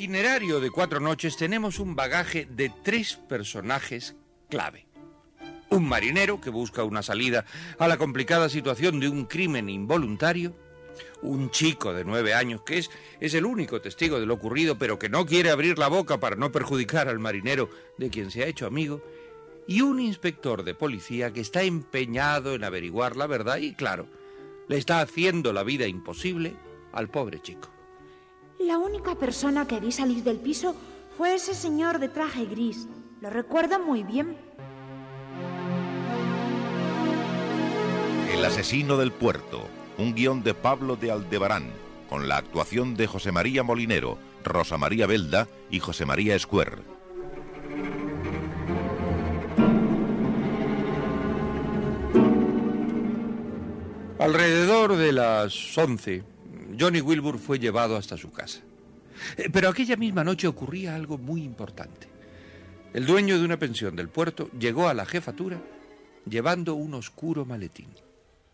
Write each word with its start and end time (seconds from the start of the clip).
Itinerario 0.00 0.60
de 0.60 0.70
cuatro 0.70 0.98
noches 0.98 1.36
tenemos 1.36 1.78
un 1.78 1.94
bagaje 1.94 2.46
de 2.46 2.72
tres 2.82 3.16
personajes 3.16 4.16
clave. 4.48 4.86
Un 5.68 5.86
marinero 5.86 6.40
que 6.40 6.48
busca 6.48 6.84
una 6.84 7.02
salida 7.02 7.44
a 7.78 7.86
la 7.86 7.98
complicada 7.98 8.48
situación 8.48 8.98
de 8.98 9.10
un 9.10 9.26
crimen 9.26 9.68
involuntario. 9.68 10.56
Un 11.20 11.50
chico 11.50 11.92
de 11.92 12.06
nueve 12.06 12.32
años 12.32 12.62
que 12.62 12.78
es, 12.78 12.90
es 13.20 13.34
el 13.34 13.44
único 13.44 13.82
testigo 13.82 14.18
de 14.18 14.24
lo 14.24 14.32
ocurrido, 14.32 14.78
pero 14.78 14.98
que 14.98 15.10
no 15.10 15.26
quiere 15.26 15.50
abrir 15.50 15.78
la 15.78 15.88
boca 15.88 16.18
para 16.18 16.34
no 16.34 16.50
perjudicar 16.50 17.06
al 17.10 17.18
marinero 17.18 17.68
de 17.98 18.08
quien 18.08 18.30
se 18.30 18.42
ha 18.42 18.46
hecho 18.46 18.66
amigo. 18.66 19.04
Y 19.68 19.82
un 19.82 20.00
inspector 20.00 20.64
de 20.64 20.74
policía 20.74 21.30
que 21.30 21.42
está 21.42 21.62
empeñado 21.62 22.54
en 22.54 22.64
averiguar 22.64 23.18
la 23.18 23.26
verdad 23.26 23.58
y, 23.58 23.74
claro, 23.74 24.06
le 24.66 24.78
está 24.78 25.02
haciendo 25.02 25.52
la 25.52 25.62
vida 25.62 25.86
imposible 25.86 26.54
al 26.90 27.10
pobre 27.10 27.42
chico. 27.42 27.79
La 28.60 28.76
única 28.76 29.14
persona 29.14 29.66
que 29.66 29.80
vi 29.80 29.90
salir 29.90 30.22
del 30.22 30.36
piso 30.36 30.76
fue 31.16 31.34
ese 31.34 31.54
señor 31.54 31.98
de 31.98 32.10
traje 32.10 32.44
gris. 32.44 32.88
Lo 33.22 33.30
recuerdo 33.30 33.80
muy 33.80 34.02
bien. 34.02 34.36
El 38.30 38.44
asesino 38.44 38.98
del 38.98 39.12
puerto, 39.12 39.62
un 39.96 40.14
guion 40.14 40.42
de 40.42 40.52
Pablo 40.52 40.96
de 40.96 41.10
Aldebarán, 41.10 41.70
con 42.10 42.28
la 42.28 42.36
actuación 42.36 42.96
de 42.96 43.06
José 43.06 43.32
María 43.32 43.62
Molinero, 43.62 44.18
Rosa 44.44 44.76
María 44.76 45.06
Belda 45.06 45.48
y 45.70 45.80
José 45.80 46.04
María 46.04 46.36
Escuer. 46.36 46.82
Alrededor 54.18 54.96
de 54.96 55.12
las 55.12 55.78
11, 55.78 56.24
Johnny 56.80 57.02
Wilbur 57.02 57.38
fue 57.38 57.58
llevado 57.58 57.96
hasta 57.96 58.16
su 58.16 58.32
casa. 58.32 58.60
Eh, 59.36 59.50
Pero 59.52 59.68
aquella 59.68 59.96
misma 59.96 60.24
noche 60.24 60.48
ocurría 60.48 60.94
algo 60.94 61.18
muy 61.18 61.42
importante. 61.42 62.08
El 62.94 63.04
dueño 63.04 63.38
de 63.38 63.44
una 63.44 63.58
pensión 63.58 63.94
del 63.94 64.08
puerto 64.08 64.48
llegó 64.58 64.88
a 64.88 64.94
la 64.94 65.04
jefatura 65.04 65.60
llevando 66.26 66.74
un 66.74 66.94
oscuro 66.94 67.44
maletín. 67.44 67.88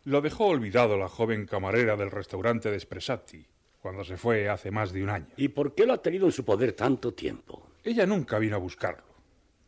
Lo 0.04 0.20
dejó 0.20 0.46
olvidado 0.46 0.96
la 0.96 1.08
joven 1.08 1.46
camarera 1.46 1.96
del 1.96 2.10
restaurante 2.10 2.70
de 2.70 2.76
Espresati, 2.76 3.46
cuando 3.80 4.04
se 4.04 4.16
fue 4.16 4.48
hace 4.48 4.70
más 4.70 4.92
de 4.92 5.02
un 5.02 5.10
año. 5.10 5.26
¿Y 5.36 5.48
por 5.48 5.74
qué 5.74 5.86
lo 5.86 5.92
ha 5.92 6.02
tenido 6.02 6.26
en 6.26 6.32
su 6.32 6.44
poder 6.44 6.72
tanto 6.72 7.14
tiempo? 7.14 7.68
Ella 7.84 8.06
nunca 8.06 8.38
vino 8.38 8.56
a 8.56 8.60
buscarlo. 8.60 9.04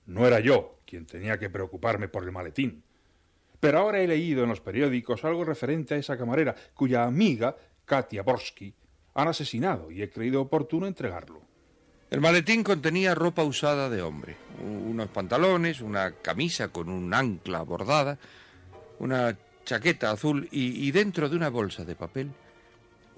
No 0.06 0.26
era 0.26 0.40
yo 0.40 0.80
quien 0.84 1.06
tenía 1.06 1.38
que 1.38 1.50
preocuparme 1.50 2.08
por 2.08 2.24
el 2.24 2.32
maletín. 2.32 2.82
Pero 3.60 3.78
ahora 3.78 4.00
he 4.00 4.06
leído 4.06 4.44
en 4.44 4.50
los 4.50 4.60
periódicos 4.60 5.24
algo 5.24 5.44
referente 5.44 5.94
a 5.94 5.98
esa 5.98 6.16
camarera, 6.16 6.54
cuya 6.74 7.04
amiga, 7.04 7.56
Katia 7.88 8.22
Borsky, 8.22 8.72
han 9.14 9.26
asesinado 9.26 9.90
y 9.90 10.02
he 10.02 10.10
creído 10.10 10.40
oportuno 10.40 10.86
entregarlo. 10.86 11.40
El 12.10 12.20
maletín 12.20 12.62
contenía 12.62 13.14
ropa 13.14 13.42
usada 13.42 13.90
de 13.90 14.00
hombre, 14.02 14.36
unos 14.62 15.08
pantalones, 15.08 15.80
una 15.80 16.12
camisa 16.12 16.68
con 16.68 16.88
un 16.88 17.12
ancla 17.12 17.62
bordada, 17.62 18.18
una 19.00 19.36
chaqueta 19.64 20.12
azul 20.12 20.48
y, 20.52 20.86
y 20.86 20.92
dentro 20.92 21.28
de 21.28 21.36
una 21.36 21.48
bolsa 21.48 21.84
de 21.84 21.96
papel 21.96 22.30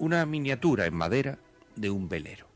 una 0.00 0.24
miniatura 0.24 0.86
en 0.86 0.94
madera 0.94 1.38
de 1.76 1.90
un 1.90 2.08
velero. 2.08 2.46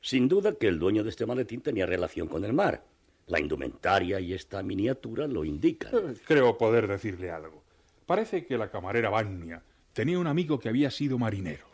Sin 0.00 0.28
duda 0.28 0.52
que 0.54 0.68
el 0.68 0.78
dueño 0.78 1.02
de 1.02 1.10
este 1.10 1.26
maletín 1.26 1.60
tenía 1.60 1.86
relación 1.86 2.28
con 2.28 2.44
el 2.44 2.52
mar. 2.52 2.84
La 3.26 3.40
indumentaria 3.40 4.20
y 4.20 4.32
esta 4.32 4.62
miniatura 4.62 5.26
lo 5.26 5.44
indican. 5.44 5.92
Eh, 5.92 6.14
Creo 6.24 6.56
poder 6.56 6.86
decirle 6.86 7.30
algo. 7.30 7.62
Parece 8.06 8.46
que 8.46 8.56
la 8.56 8.70
camarera 8.70 9.10
Vania 9.10 9.62
tenía 9.92 10.18
un 10.18 10.26
amigo 10.26 10.58
que 10.58 10.68
había 10.68 10.90
sido 10.90 11.18
marinero. 11.18 11.66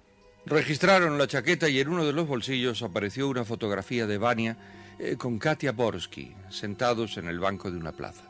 Registraron 0.47 1.19
la 1.19 1.27
chaqueta 1.27 1.69
y 1.69 1.79
en 1.81 1.89
uno 1.89 2.06
de 2.06 2.12
los 2.12 2.27
bolsillos 2.27 2.83
apareció 2.83 3.29
una 3.29 3.45
fotografía 3.45 4.06
de 4.06 4.19
Vania 4.19 4.56
eh, 4.99 5.17
con 5.17 5.39
Katia 5.39 5.73
Borsky 5.73 6.34
sentados 6.49 7.19
en 7.19 7.29
el 7.29 7.39
banco 7.39 7.71
de 7.71 7.79
una 7.79 7.93
plaza. 7.93 8.25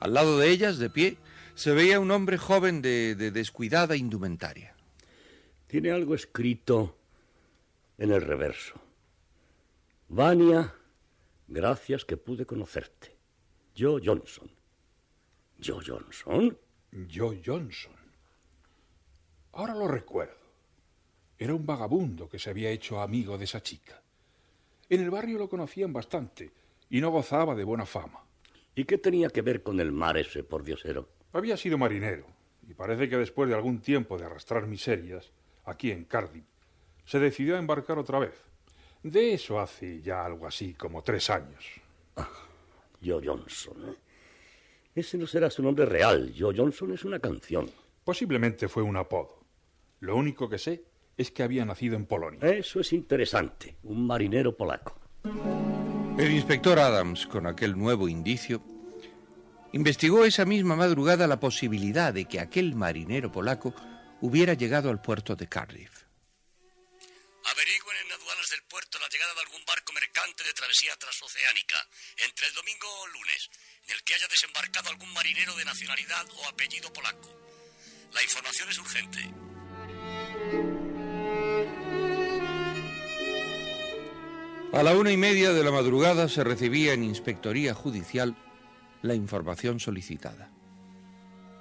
Al 0.00 0.14
lado 0.14 0.38
de 0.38 0.50
ellas, 0.50 0.78
de 0.78 0.90
pie, 0.90 1.18
se 1.54 1.72
veía 1.72 2.00
un 2.00 2.10
hombre 2.10 2.38
joven 2.38 2.82
de, 2.82 3.14
de 3.14 3.30
descuidada 3.30 3.96
indumentaria. 3.96 4.74
Tiene 5.66 5.90
algo 5.90 6.14
escrito 6.14 6.98
en 7.98 8.10
el 8.10 8.22
reverso. 8.22 8.80
Vania, 10.08 10.74
gracias 11.46 12.04
que 12.04 12.16
pude 12.16 12.46
conocerte. 12.46 13.16
Joe 13.76 14.02
Johnson. 14.04 14.50
¿Joe 15.64 15.84
Johnson? 15.86 16.58
Joe 17.08 17.40
Johnson. 17.44 18.01
Ahora 19.52 19.74
lo 19.74 19.86
recuerdo. 19.86 20.42
Era 21.38 21.54
un 21.54 21.66
vagabundo 21.66 22.28
que 22.28 22.38
se 22.38 22.50
había 22.50 22.70
hecho 22.70 23.00
amigo 23.00 23.36
de 23.36 23.44
esa 23.44 23.62
chica. 23.62 24.00
En 24.88 25.02
el 25.02 25.10
barrio 25.10 25.38
lo 25.38 25.48
conocían 25.48 25.92
bastante 25.92 26.50
y 26.88 27.00
no 27.00 27.10
gozaba 27.10 27.54
de 27.54 27.64
buena 27.64 27.86
fama. 27.86 28.24
¿Y 28.74 28.84
qué 28.84 28.98
tenía 28.98 29.28
que 29.28 29.42
ver 29.42 29.62
con 29.62 29.80
el 29.80 29.92
mar 29.92 30.16
ese, 30.16 30.44
por 30.44 30.64
diosero? 30.64 31.08
Había 31.32 31.56
sido 31.56 31.76
marinero 31.78 32.26
y 32.66 32.74
parece 32.74 33.08
que 33.08 33.16
después 33.16 33.48
de 33.48 33.54
algún 33.54 33.80
tiempo 33.80 34.16
de 34.16 34.24
arrastrar 34.24 34.66
miserias, 34.66 35.30
aquí 35.64 35.90
en 35.90 36.04
Cardiff, 36.04 36.44
se 37.04 37.18
decidió 37.18 37.56
a 37.56 37.58
embarcar 37.58 37.98
otra 37.98 38.18
vez. 38.18 38.34
De 39.02 39.34
eso 39.34 39.60
hace 39.60 40.00
ya 40.00 40.24
algo 40.24 40.46
así 40.46 40.74
como 40.74 41.02
tres 41.02 41.28
años. 41.28 41.64
Joe 43.04 43.26
Johnson. 43.26 43.90
¿eh? 43.90 43.96
Ese 44.94 45.18
no 45.18 45.26
será 45.26 45.50
su 45.50 45.62
nombre 45.62 45.84
real. 45.86 46.32
Joe 46.38 46.54
Johnson 46.56 46.92
es 46.92 47.04
una 47.04 47.18
canción. 47.18 47.68
Posiblemente 48.04 48.68
fue 48.68 48.82
un 48.82 48.96
apodo. 48.96 49.41
Lo 50.02 50.16
único 50.16 50.48
que 50.50 50.58
sé 50.58 50.82
es 51.16 51.30
que 51.30 51.44
había 51.44 51.64
nacido 51.64 51.94
en 51.94 52.06
Polonia. 52.06 52.40
Eso 52.42 52.80
es 52.80 52.92
interesante. 52.92 53.76
Un 53.84 54.04
marinero 54.04 54.56
polaco. 54.56 55.00
El 56.18 56.32
inspector 56.32 56.76
Adams, 56.80 57.28
con 57.28 57.46
aquel 57.46 57.78
nuevo 57.78 58.08
indicio, 58.08 58.64
investigó 59.72 60.24
esa 60.24 60.44
misma 60.44 60.74
madrugada 60.74 61.28
la 61.28 61.38
posibilidad 61.38 62.12
de 62.12 62.24
que 62.24 62.40
aquel 62.40 62.74
marinero 62.74 63.30
polaco 63.30 63.76
hubiera 64.20 64.54
llegado 64.54 64.90
al 64.90 65.00
puerto 65.00 65.36
de 65.36 65.48
Cardiff. 65.48 66.02
Averigüen 67.44 67.96
en 68.04 68.10
aduanas 68.10 68.50
del 68.50 68.62
puerto 68.64 68.98
la 68.98 69.08
llegada 69.08 69.34
de 69.34 69.40
algún 69.42 69.62
barco 69.64 69.92
mercante 69.92 70.42
de 70.42 70.52
travesía 70.52 70.96
transoceánica 70.96 71.78
entre 72.26 72.48
el 72.48 72.54
domingo 72.54 72.88
o 72.90 73.06
lunes, 73.06 73.50
en 73.86 73.94
el 73.94 74.02
que 74.02 74.14
haya 74.14 74.26
desembarcado 74.26 74.90
algún 74.90 75.12
marinero 75.12 75.54
de 75.54 75.64
nacionalidad 75.64 76.26
o 76.42 76.48
apellido 76.48 76.92
polaco. 76.92 77.30
La 78.12 78.22
información 78.24 78.68
es 78.68 78.78
urgente. 78.78 79.41
A 84.72 84.82
la 84.82 84.92
una 84.92 85.12
y 85.12 85.18
media 85.18 85.52
de 85.52 85.62
la 85.62 85.70
madrugada 85.70 86.30
se 86.30 86.42
recibía 86.42 86.94
en 86.94 87.04
inspectoría 87.04 87.74
judicial 87.74 88.34
la 89.02 89.12
información 89.12 89.80
solicitada. 89.80 90.48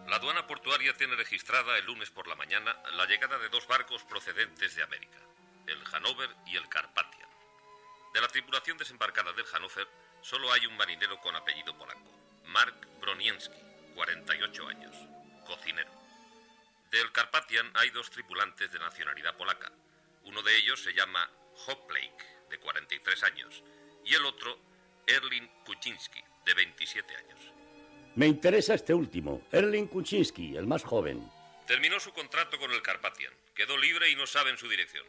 La 0.08 0.16
aduana 0.16 0.48
portuaria 0.48 0.94
tiene 0.94 1.18
registrada 1.18 1.78
el 1.78 1.86
lunes 1.86 2.10
por 2.10 2.26
la 2.30 2.36
mañana 2.36 2.74
la 2.96 3.06
llegada 3.08 3.38
de 3.38 3.50
dos 3.50 3.68
barcos 3.68 4.06
procedentes 4.06 4.78
de 4.78 4.84
América, 4.84 5.18
el 5.68 5.78
Hanover 5.92 6.30
y 6.48 6.56
el 6.56 6.70
Carpathian. 6.70 7.28
De 8.14 8.22
la 8.22 8.30
tripulación 8.30 8.78
desembarcada 8.78 9.34
del 9.34 9.46
Hanover 9.54 9.90
solo 10.22 10.50
hay 10.54 10.66
un 10.66 10.78
marinero 10.78 11.20
con 11.20 11.36
apellido 11.36 11.78
polaco, 11.78 12.18
Mark 12.46 12.88
Bronienski, 13.02 13.60
48 13.94 14.68
años, 14.70 14.96
cocinero. 15.46 15.92
Del 16.92 17.12
Carpathian 17.12 17.72
hay 17.74 17.90
dos 17.90 18.10
tripulantes 18.10 18.72
de 18.72 18.80
nacionalidad 18.80 19.36
polaca. 19.36 19.70
Uno 20.24 20.42
de 20.44 20.56
ellos 20.56 20.82
se 20.82 20.94
llama 20.94 21.30
Hoplake, 21.68 22.41
de 22.52 22.60
43 22.60 23.24
años, 23.24 23.64
y 24.06 24.14
el 24.14 24.26
otro, 24.26 24.60
Erling 25.08 25.48
Kuczynski, 25.66 26.22
de 26.46 26.54
27 26.54 27.16
años. 27.16 27.40
Me 28.16 28.28
interesa 28.28 28.74
este 28.74 28.94
último, 28.94 29.42
Erling 29.52 29.88
Kuczynski, 29.88 30.58
el 30.58 30.68
más 30.68 30.84
joven. 30.84 31.28
Terminó 31.66 32.00
su 32.00 32.12
contrato 32.12 32.60
con 32.60 32.72
el 32.72 32.82
Carpathian. 32.82 33.34
Quedó 33.56 33.78
libre 33.78 34.10
y 34.10 34.16
no 34.16 34.28
sabe 34.28 34.50
en 34.52 34.58
su 34.58 34.68
dirección. 34.68 35.06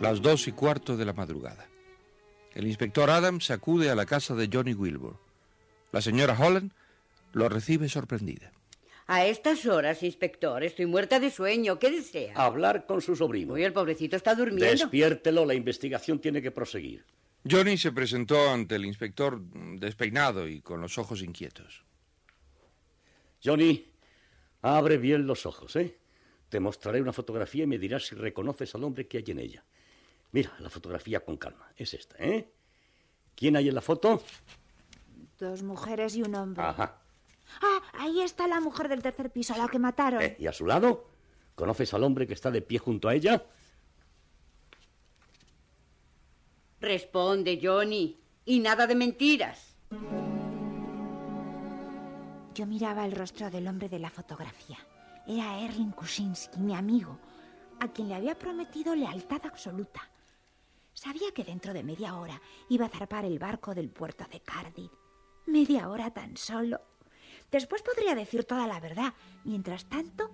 Las 0.00 0.20
dos 0.22 0.48
y 0.48 0.52
cuarto 0.52 0.96
de 0.96 1.04
la 1.04 1.12
madrugada. 1.12 1.68
El 2.54 2.66
inspector 2.66 3.10
Adams 3.10 3.50
acude 3.50 3.90
a 3.90 3.94
la 3.94 4.06
casa 4.06 4.34
de 4.34 4.48
Johnny 4.52 4.74
Wilbur. 4.74 5.16
La 5.92 6.00
señora 6.00 6.36
Holland 6.38 6.72
lo 7.32 7.48
recibe 7.48 7.88
sorprendida. 7.88 8.52
A 9.06 9.24
estas 9.24 9.64
horas, 9.64 10.02
inspector, 10.02 10.62
estoy 10.62 10.84
muerta 10.84 11.18
de 11.18 11.30
sueño. 11.30 11.78
¿Qué 11.78 11.90
desea? 11.90 12.34
Hablar 12.34 12.84
con 12.84 13.00
su 13.00 13.16
sobrino. 13.16 13.54
Uy, 13.54 13.64
el 13.64 13.72
pobrecito 13.72 14.16
está 14.16 14.34
durmiendo. 14.34 14.66
Despiértelo, 14.66 15.46
la 15.46 15.54
investigación 15.54 16.18
tiene 16.18 16.42
que 16.42 16.50
proseguir. 16.50 17.06
Johnny 17.50 17.78
se 17.78 17.92
presentó 17.92 18.50
ante 18.50 18.76
el 18.76 18.84
inspector 18.84 19.40
despeinado 19.40 20.46
y 20.46 20.60
con 20.60 20.82
los 20.82 20.98
ojos 20.98 21.22
inquietos. 21.22 21.84
Johnny, 23.42 23.90
abre 24.60 24.98
bien 24.98 25.26
los 25.26 25.46
ojos, 25.46 25.74
¿eh? 25.76 25.96
Te 26.50 26.60
mostraré 26.60 27.00
una 27.00 27.14
fotografía 27.14 27.64
y 27.64 27.66
me 27.66 27.78
dirás 27.78 28.06
si 28.06 28.14
reconoces 28.14 28.74
al 28.74 28.84
hombre 28.84 29.06
que 29.06 29.18
hay 29.18 29.24
en 29.28 29.38
ella. 29.38 29.64
Mira, 30.32 30.54
la 30.58 30.68
fotografía 30.68 31.20
con 31.20 31.38
calma. 31.38 31.72
Es 31.76 31.94
esta, 31.94 32.16
¿eh? 32.18 32.52
¿Quién 33.34 33.56
hay 33.56 33.68
en 33.68 33.74
la 33.74 33.80
foto? 33.80 34.22
Dos 35.38 35.62
mujeres 35.62 36.16
y 36.16 36.22
un 36.22 36.34
hombre. 36.34 36.62
Ajá. 36.62 36.97
Ah, 37.62 37.82
ahí 37.94 38.20
está 38.20 38.46
la 38.46 38.60
mujer 38.60 38.88
del 38.88 39.02
tercer 39.02 39.30
piso, 39.30 39.54
a 39.54 39.58
la 39.58 39.68
que 39.68 39.78
mataron. 39.78 40.22
Eh, 40.22 40.36
¿Y 40.38 40.46
a 40.46 40.52
su 40.52 40.66
lado? 40.66 41.08
¿Conoces 41.54 41.92
al 41.94 42.04
hombre 42.04 42.26
que 42.26 42.34
está 42.34 42.50
de 42.50 42.62
pie 42.62 42.78
junto 42.78 43.08
a 43.08 43.14
ella? 43.14 43.44
Responde, 46.80 47.58
Johnny. 47.62 48.20
Y 48.44 48.60
nada 48.60 48.86
de 48.86 48.94
mentiras. 48.94 49.76
Yo 52.54 52.66
miraba 52.66 53.04
el 53.04 53.12
rostro 53.12 53.50
del 53.50 53.68
hombre 53.68 53.88
de 53.88 53.98
la 53.98 54.10
fotografía. 54.10 54.78
Era 55.26 55.60
Erling 55.60 55.90
Kuczynski, 55.90 56.58
mi 56.58 56.74
amigo, 56.74 57.18
a 57.80 57.88
quien 57.88 58.08
le 58.08 58.14
había 58.14 58.38
prometido 58.38 58.94
lealtad 58.94 59.40
absoluta. 59.44 60.00
Sabía 60.94 61.30
que 61.32 61.44
dentro 61.44 61.72
de 61.72 61.84
media 61.84 62.16
hora 62.16 62.40
iba 62.68 62.86
a 62.86 62.88
zarpar 62.88 63.24
el 63.24 63.38
barco 63.38 63.74
del 63.74 63.90
puerto 63.90 64.24
de 64.30 64.40
Cardiff. 64.40 64.90
Media 65.46 65.88
hora 65.88 66.10
tan 66.12 66.36
solo. 66.36 66.80
Después 67.50 67.82
podría 67.82 68.14
decir 68.14 68.44
toda 68.44 68.66
la 68.66 68.80
verdad. 68.80 69.14
Mientras 69.44 69.86
tanto, 69.86 70.30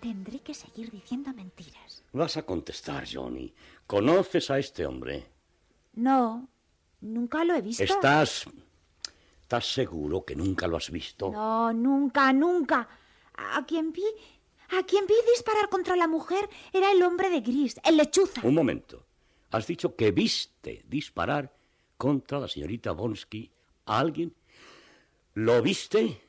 tendré 0.00 0.40
que 0.40 0.54
seguir 0.54 0.90
diciendo 0.90 1.32
mentiras. 1.32 2.02
Vas 2.12 2.36
a 2.36 2.44
contestar, 2.44 3.04
Johnny. 3.10 3.52
¿Conoces 3.86 4.50
a 4.50 4.58
este 4.58 4.86
hombre? 4.86 5.26
No, 5.94 6.48
nunca 7.00 7.44
lo 7.44 7.54
he 7.54 7.60
visto. 7.60 7.84
¿Estás... 7.84 8.46
¿Estás 9.42 9.72
seguro 9.72 10.24
que 10.24 10.34
nunca 10.34 10.66
lo 10.66 10.78
has 10.78 10.90
visto? 10.90 11.30
No, 11.30 11.72
nunca, 11.72 12.32
nunca. 12.32 12.88
A 13.34 13.64
quien 13.66 13.92
vi... 13.92 14.04
A 14.70 14.82
quien 14.84 15.06
vi 15.06 15.14
disparar 15.30 15.68
contra 15.68 15.94
la 15.94 16.08
mujer 16.08 16.48
era 16.72 16.90
el 16.90 17.02
hombre 17.02 17.28
de 17.28 17.40
gris, 17.40 17.76
el 17.84 17.98
lechuza. 17.98 18.40
Un 18.42 18.54
momento. 18.54 19.04
Has 19.50 19.66
dicho 19.66 19.94
que 19.94 20.10
viste 20.10 20.82
disparar 20.88 21.54
contra 21.98 22.40
la 22.40 22.48
señorita 22.48 22.92
Bonsky 22.92 23.50
a 23.84 23.98
alguien. 23.98 24.34
¿Lo 25.34 25.62
viste? 25.62 26.22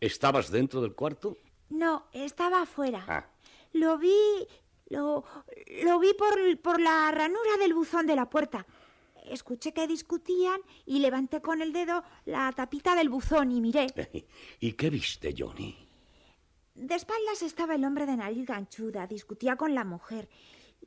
¿Estabas 0.00 0.50
dentro 0.50 0.80
del 0.80 0.94
cuarto? 0.94 1.38
No, 1.70 2.06
estaba 2.12 2.62
afuera. 2.62 3.04
Ah. 3.08 3.26
Lo 3.72 3.98
vi. 3.98 4.46
Lo, 4.88 5.24
lo 5.84 5.98
vi 5.98 6.14
por, 6.14 6.58
por 6.60 6.80
la 6.80 7.10
ranura 7.10 7.56
del 7.58 7.74
buzón 7.74 8.06
de 8.06 8.14
la 8.14 8.30
puerta. 8.30 8.66
Escuché 9.24 9.72
que 9.72 9.88
discutían 9.88 10.60
y 10.84 11.00
levanté 11.00 11.40
con 11.40 11.60
el 11.60 11.72
dedo 11.72 12.04
la 12.24 12.52
tapita 12.52 12.94
del 12.94 13.08
buzón 13.08 13.50
y 13.50 13.60
miré. 13.60 13.88
¿Y 14.60 14.72
qué 14.74 14.88
viste, 14.90 15.34
Johnny? 15.36 15.76
De 16.76 16.94
espaldas 16.94 17.42
estaba 17.42 17.74
el 17.74 17.84
hombre 17.84 18.06
de 18.06 18.16
nariz 18.16 18.46
ganchuda, 18.46 19.06
discutía 19.06 19.56
con 19.56 19.74
la 19.74 19.82
mujer. 19.82 20.28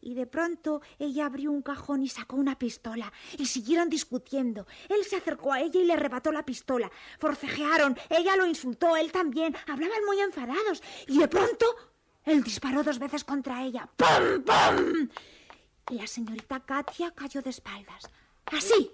Y 0.01 0.13
de 0.13 0.28
pronto 0.28 0.81
ella 0.98 1.25
abrió 1.25 1.51
un 1.51 1.62
cajón 1.62 2.04
y 2.04 2.10
sacó 2.10 2.36
una 2.36 2.57
pistola. 2.57 3.12
Y 3.38 3.46
siguieron 3.46 3.90
discutiendo. 3.90 4.66
Él 4.88 5.04
se 5.04 5.18
acercó 5.18 5.54
a 5.54 5.62
ella 5.62 5.80
y 5.80 5.86
le 5.86 5.94
arrebató 5.94 6.31
la 6.31 6.46
pistola. 6.46 6.92
Forcejearon. 7.19 7.98
Ella 8.10 8.36
lo 8.36 8.46
insultó, 8.46 8.96
él 8.96 9.12
también. 9.12 9.56
Hablaban 9.68 10.06
muy 10.06 10.19
enfadados. 10.19 10.81
Y 11.07 11.18
de 11.18 11.28
pronto 11.28 11.66
él 12.25 12.44
disparó 12.44 12.84
dos 12.84 13.00
veces 13.00 13.24
contra 13.24 13.63
ella. 13.63 13.90
¡Pum, 13.96 14.44
pum! 14.44 15.10
Y 15.90 15.96
la 15.96 16.07
señorita 16.07 16.60
Katia 16.60 17.12
cayó 17.12 17.42
de 17.42 17.50
espaldas. 17.50 18.10
Así. 18.46 18.92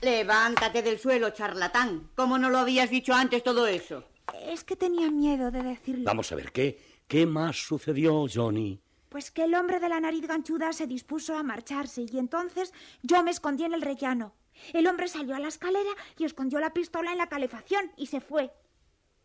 Levántate 0.00 0.82
del 0.82 0.98
suelo, 0.98 1.30
charlatán. 1.30 2.10
¿Cómo 2.14 2.38
no 2.38 2.50
lo 2.50 2.58
habías 2.58 2.90
dicho 2.90 3.12
antes 3.14 3.42
todo 3.42 3.66
eso? 3.66 4.04
Es 4.46 4.62
que 4.62 4.76
tenía 4.76 5.10
miedo 5.10 5.50
de 5.50 5.62
decirlo. 5.62 6.04
Vamos 6.04 6.30
a 6.30 6.36
ver, 6.36 6.52
¿qué, 6.52 7.02
qué 7.08 7.26
más 7.26 7.56
sucedió, 7.56 8.26
Johnny? 8.32 8.80
Pues 9.08 9.30
que 9.30 9.44
el 9.44 9.54
hombre 9.54 9.80
de 9.80 9.88
la 9.88 10.00
nariz 10.00 10.26
ganchuda 10.26 10.72
se 10.72 10.86
dispuso 10.86 11.36
a 11.36 11.42
marcharse 11.42 12.04
y 12.10 12.18
entonces 12.18 12.72
yo 13.02 13.22
me 13.22 13.30
escondí 13.30 13.64
en 13.64 13.74
el 13.74 13.82
rellano. 13.82 14.34
El 14.72 14.86
hombre 14.86 15.08
salió 15.08 15.34
a 15.34 15.38
la 15.38 15.48
escalera 15.48 15.90
y 16.18 16.24
escondió 16.24 16.60
la 16.60 16.74
pistola 16.74 17.12
en 17.12 17.18
la 17.18 17.28
calefacción 17.28 17.92
y 17.96 18.06
se 18.06 18.20
fue. 18.20 18.52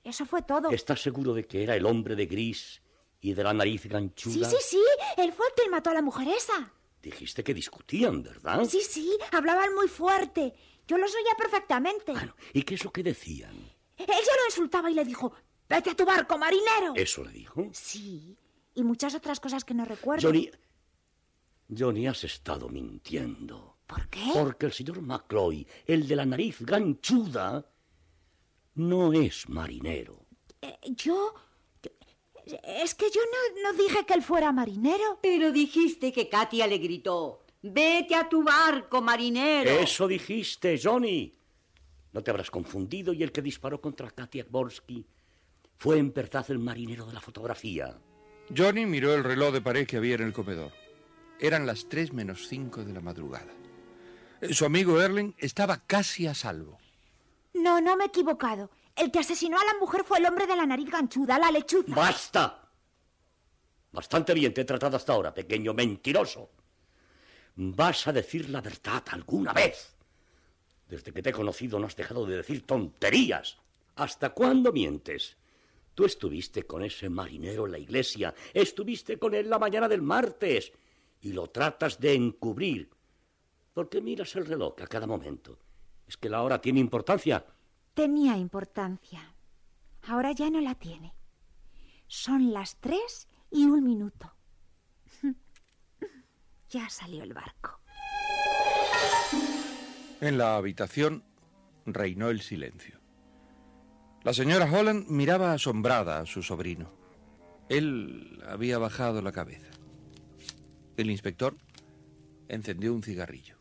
Eso 0.04 0.26
fue 0.26 0.42
todo. 0.42 0.70
¿Estás 0.70 1.02
seguro 1.02 1.34
de 1.34 1.46
que 1.46 1.64
era 1.64 1.76
el 1.76 1.86
hombre 1.86 2.16
de 2.16 2.26
gris 2.26 2.82
y 3.20 3.34
de 3.34 3.44
la 3.44 3.54
nariz 3.54 3.86
ganchuda? 3.86 4.50
Sí, 4.50 4.58
sí, 4.58 4.78
sí. 4.78 4.84
Él 5.18 5.34
fue 5.34 5.48
el 5.48 5.54
que 5.54 5.70
mató 5.70 5.90
a 5.90 5.94
la 5.94 6.02
mujer 6.02 6.28
esa. 6.30 6.72
Dijiste 7.02 7.44
que 7.44 7.54
discutían, 7.54 8.24
¿verdad? 8.24 8.64
Sí, 8.66 8.82
sí. 8.82 9.18
Hablaban 9.32 9.74
muy 9.76 9.88
fuerte. 9.88 10.54
Yo 10.88 10.98
los 10.98 11.14
oía 11.14 11.36
perfectamente. 11.38 12.12
Bueno, 12.12 12.36
¿y 12.54 12.64
qué 12.64 12.76
es 12.76 12.84
lo 12.84 12.92
que 12.92 13.04
decían? 13.04 13.56
Él 13.98 14.08
ya 14.08 14.14
lo 14.14 14.46
insultaba 14.46 14.90
y 14.92 14.94
le 14.94 15.06
dijo, 15.06 15.34
vete 15.68 15.90
a 15.90 15.96
tu 15.96 16.06
barco, 16.06 16.38
marinero. 16.38 16.94
¿Eso 16.96 17.24
le 17.24 17.32
dijo? 17.32 17.70
Sí, 17.72 18.38
y 18.76 18.84
muchas 18.84 19.16
otras 19.16 19.40
cosas 19.40 19.66
que 19.66 19.74
no 19.74 19.86
recuerdo. 19.86 20.28
Johnny, 20.28 20.50
Johnny, 21.76 22.08
has 22.08 22.24
estado 22.24 22.70
mintiendo. 22.70 23.78
¿Por 23.88 24.08
qué? 24.10 24.32
Porque 24.34 24.66
el 24.68 24.74
señor 24.74 25.02
McCloy, 25.02 25.68
el 25.86 26.08
de 26.08 26.16
la 26.16 26.26
nariz 26.26 26.62
ganchuda, 26.62 27.70
no 28.76 29.14
es 29.14 29.50
marinero. 29.50 30.26
Eh, 30.62 30.78
yo... 30.96 31.34
Es 32.46 32.94
que 32.94 33.06
yo 33.10 33.22
no, 33.22 33.72
no 33.72 33.78
dije 33.78 34.06
que 34.06 34.14
él 34.14 34.22
fuera 34.22 34.52
marinero. 34.52 35.20
Pero 35.22 35.52
dijiste 35.52 36.12
que 36.12 36.28
Katia 36.28 36.68
le 36.68 36.78
gritó, 36.78 37.46
vete 37.62 38.16
a 38.16 38.28
tu 38.28 38.44
barco, 38.44 39.02
marinero. 39.02 39.70
Eso 39.70 40.08
dijiste, 40.08 40.78
Johnny. 40.82 41.34
No 42.12 42.22
te 42.22 42.32
habrás 42.32 42.52
confundido 42.52 43.14
y 43.14 43.24
el 43.24 43.32
que 43.32 43.42
disparó 43.42 43.80
contra 43.82 44.12
Katia 44.12 44.46
Borsky 44.48 45.06
fue 45.78 45.98
en 45.98 46.14
verdad 46.14 46.46
el 46.50 46.60
marinero 46.60 47.06
de 47.06 47.14
la 47.14 47.22
fotografía. 47.22 47.98
Johnny 48.56 48.86
miró 48.86 49.14
el 49.14 49.24
reloj 49.24 49.54
de 49.54 49.62
pared 49.62 49.88
que 49.88 49.98
había 49.98 50.16
en 50.16 50.24
el 50.24 50.34
comedor. 50.34 50.72
Eran 51.40 51.66
las 51.66 51.88
tres 51.90 52.14
menos 52.14 52.48
cinco 52.48 52.84
de 52.84 52.94
la 52.94 53.02
madrugada. 53.02 53.52
Su 54.52 54.66
amigo 54.66 55.02
Erling 55.02 55.34
estaba 55.38 55.78
casi 55.86 56.28
a 56.28 56.34
salvo. 56.34 56.78
No, 57.54 57.80
no 57.80 57.96
me 57.96 58.06
he 58.06 58.08
equivocado. 58.08 58.70
El 58.96 59.12
que 59.12 59.20
asesinó 59.20 59.60
a 59.60 59.66
la 59.66 59.74
mujer 59.80 60.04
fue 60.04 60.20
el 60.20 60.26
hombre 60.26 60.46
de 60.46 60.56
la 60.56 60.66
nariz 60.66 60.90
ganchuda, 60.90 61.40
la 61.40 61.52
lechuza. 61.52 61.96
¡Basta! 61.96 62.70
Bastante 63.92 64.34
bien 64.34 64.54
te 64.54 64.62
he 64.62 64.66
tratado 64.66 64.98
hasta 64.98 65.14
ahora, 65.14 65.34
pequeño 65.34 65.74
mentiroso. 65.74 66.50
¿Vas 67.56 68.08
a 68.08 68.12
decir 68.12 68.50
la 68.50 68.62
verdad 68.62 69.04
alguna 69.12 69.54
vez? 69.54 69.96
Desde 70.90 71.14
que 71.14 71.22
te 71.22 71.30
he 71.30 71.34
conocido 71.34 71.80
no 71.80 71.88
has 71.88 71.96
dejado 71.96 72.26
de 72.26 72.38
decir 72.38 72.66
tonterías. 72.66 73.58
¿Hasta 73.96 74.32
cuándo 74.32 74.72
mientes? 74.72 75.38
Tú 75.96 76.06
estuviste 76.06 76.64
con 76.64 76.84
ese 76.84 77.10
marinero 77.10 77.66
en 77.66 77.72
la 77.74 77.80
iglesia, 77.80 78.34
estuviste 78.54 79.18
con 79.18 79.36
él 79.36 79.50
la 79.50 79.60
mañana 79.60 79.88
del 79.88 80.02
martes 80.02 80.72
y 81.22 81.34
lo 81.34 81.50
tratas 81.50 82.00
de 82.00 82.14
encubrir. 82.14 82.90
Porque 83.74 84.02
miras 84.02 84.36
el 84.36 84.46
reloj 84.46 84.76
a 84.82 84.88
cada 84.88 85.08
momento. 85.08 85.60
¿Es 86.08 86.18
que 86.18 86.30
la 86.30 86.42
hora 86.42 86.60
tiene 86.60 86.80
importancia? 86.80 87.46
Tenía 87.94 88.38
importancia. 88.38 89.34
Ahora 90.08 90.32
ya 90.32 90.50
no 90.50 90.60
la 90.62 90.76
tiene. 90.76 91.14
Son 92.08 92.54
las 92.54 92.78
tres 92.80 93.28
y 93.52 93.66
un 93.66 93.84
minuto. 93.84 94.34
Ya 96.70 96.90
salió 96.90 97.22
el 97.22 97.34
barco. 97.34 97.80
En 100.20 100.40
la 100.40 100.56
habitación 100.56 101.24
reinó 101.86 102.32
el 102.32 102.42
silencio. 102.42 103.03
La 104.24 104.34
señora 104.34 104.72
Holland 104.72 105.08
miraba 105.10 105.52
asombrada 105.52 106.20
a 106.20 106.26
su 106.26 106.42
sobrino. 106.42 106.90
Él 107.68 108.42
había 108.48 108.78
bajado 108.78 109.22
la 109.22 109.34
cabeza. 109.34 109.68
El 110.96 111.12
inspector 111.12 111.58
encendió 112.48 112.94
un 112.94 113.04
cigarrillo. 113.04 113.58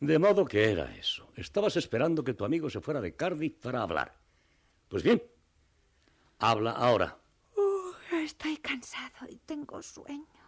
De 0.00 0.18
modo 0.18 0.44
que 0.44 0.70
era 0.70 0.94
eso. 0.96 1.30
Estabas 1.36 1.76
esperando 1.76 2.24
que 2.24 2.34
tu 2.34 2.44
amigo 2.44 2.68
se 2.68 2.80
fuera 2.80 3.00
de 3.00 3.14
Cardiff 3.14 3.54
para 3.62 3.82
hablar. 3.82 4.16
Pues 4.88 5.04
bien, 5.04 5.22
habla 6.40 6.72
ahora. 6.72 7.16
Uh, 7.56 8.16
estoy 8.16 8.56
cansado 8.56 9.28
y 9.30 9.36
tengo 9.36 9.80
sueño. 9.80 10.43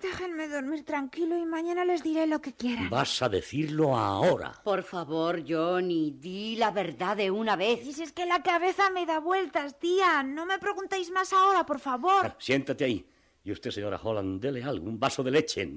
Déjenme 0.00 0.48
dormir 0.48 0.84
tranquilo 0.84 1.36
y 1.36 1.44
mañana 1.44 1.84
les 1.84 2.02
diré 2.02 2.26
lo 2.26 2.40
que 2.40 2.54
quieran. 2.54 2.88
Vas 2.88 3.20
a 3.20 3.28
decirlo 3.28 3.96
ahora. 3.96 4.52
Por 4.64 4.82
favor, 4.82 5.44
Johnny, 5.46 6.12
di 6.12 6.56
la 6.56 6.70
verdad 6.70 7.16
de 7.16 7.30
una 7.30 7.54
vez. 7.54 7.84
Y 7.86 7.92
si 7.92 8.02
es 8.02 8.12
que 8.12 8.24
la 8.24 8.42
cabeza 8.42 8.88
me 8.90 9.04
da 9.04 9.20
vueltas, 9.20 9.78
tía. 9.78 10.22
No 10.22 10.46
me 10.46 10.58
preguntéis 10.58 11.10
más 11.10 11.32
ahora, 11.32 11.66
por 11.66 11.80
favor. 11.80 12.34
Siéntate 12.38 12.84
ahí. 12.84 13.06
Y 13.44 13.52
usted, 13.52 13.70
señora 13.70 14.00
Holland, 14.02 14.40
dele 14.40 14.62
algo, 14.64 14.88
un 14.88 14.98
vaso 14.98 15.22
de 15.22 15.30
leche. 15.30 15.68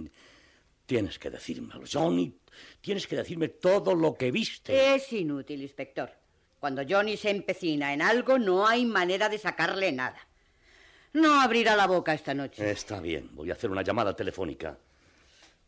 Tienes 0.85 1.19
que 1.19 1.29
decírmelo, 1.29 1.83
Johnny. 1.91 2.37
Tienes 2.81 3.07
que 3.07 3.15
decirme 3.15 3.49
todo 3.49 3.93
lo 3.95 4.13
que 4.13 4.31
viste. 4.31 4.95
Es 4.95 5.11
inútil, 5.11 5.61
inspector. 5.61 6.11
Cuando 6.59 6.83
Johnny 6.87 7.17
se 7.17 7.29
empecina 7.29 7.93
en 7.93 8.01
algo, 8.01 8.39
no 8.39 8.65
hay 8.65 8.85
manera 8.85 9.27
de 9.27 9.37
sacarle 9.37 9.91
nada. 9.91 10.17
No 11.13 11.41
abrirá 11.41 11.75
la 11.75 11.88
boca 11.88 12.13
esta 12.13 12.34
noche. 12.34 12.70
Está 12.70 13.00
bien, 13.00 13.29
voy 13.34 13.51
a 13.51 13.53
hacer 13.53 13.70
una 13.70 13.84
llamada 13.84 14.15
telefónica. 14.15 14.77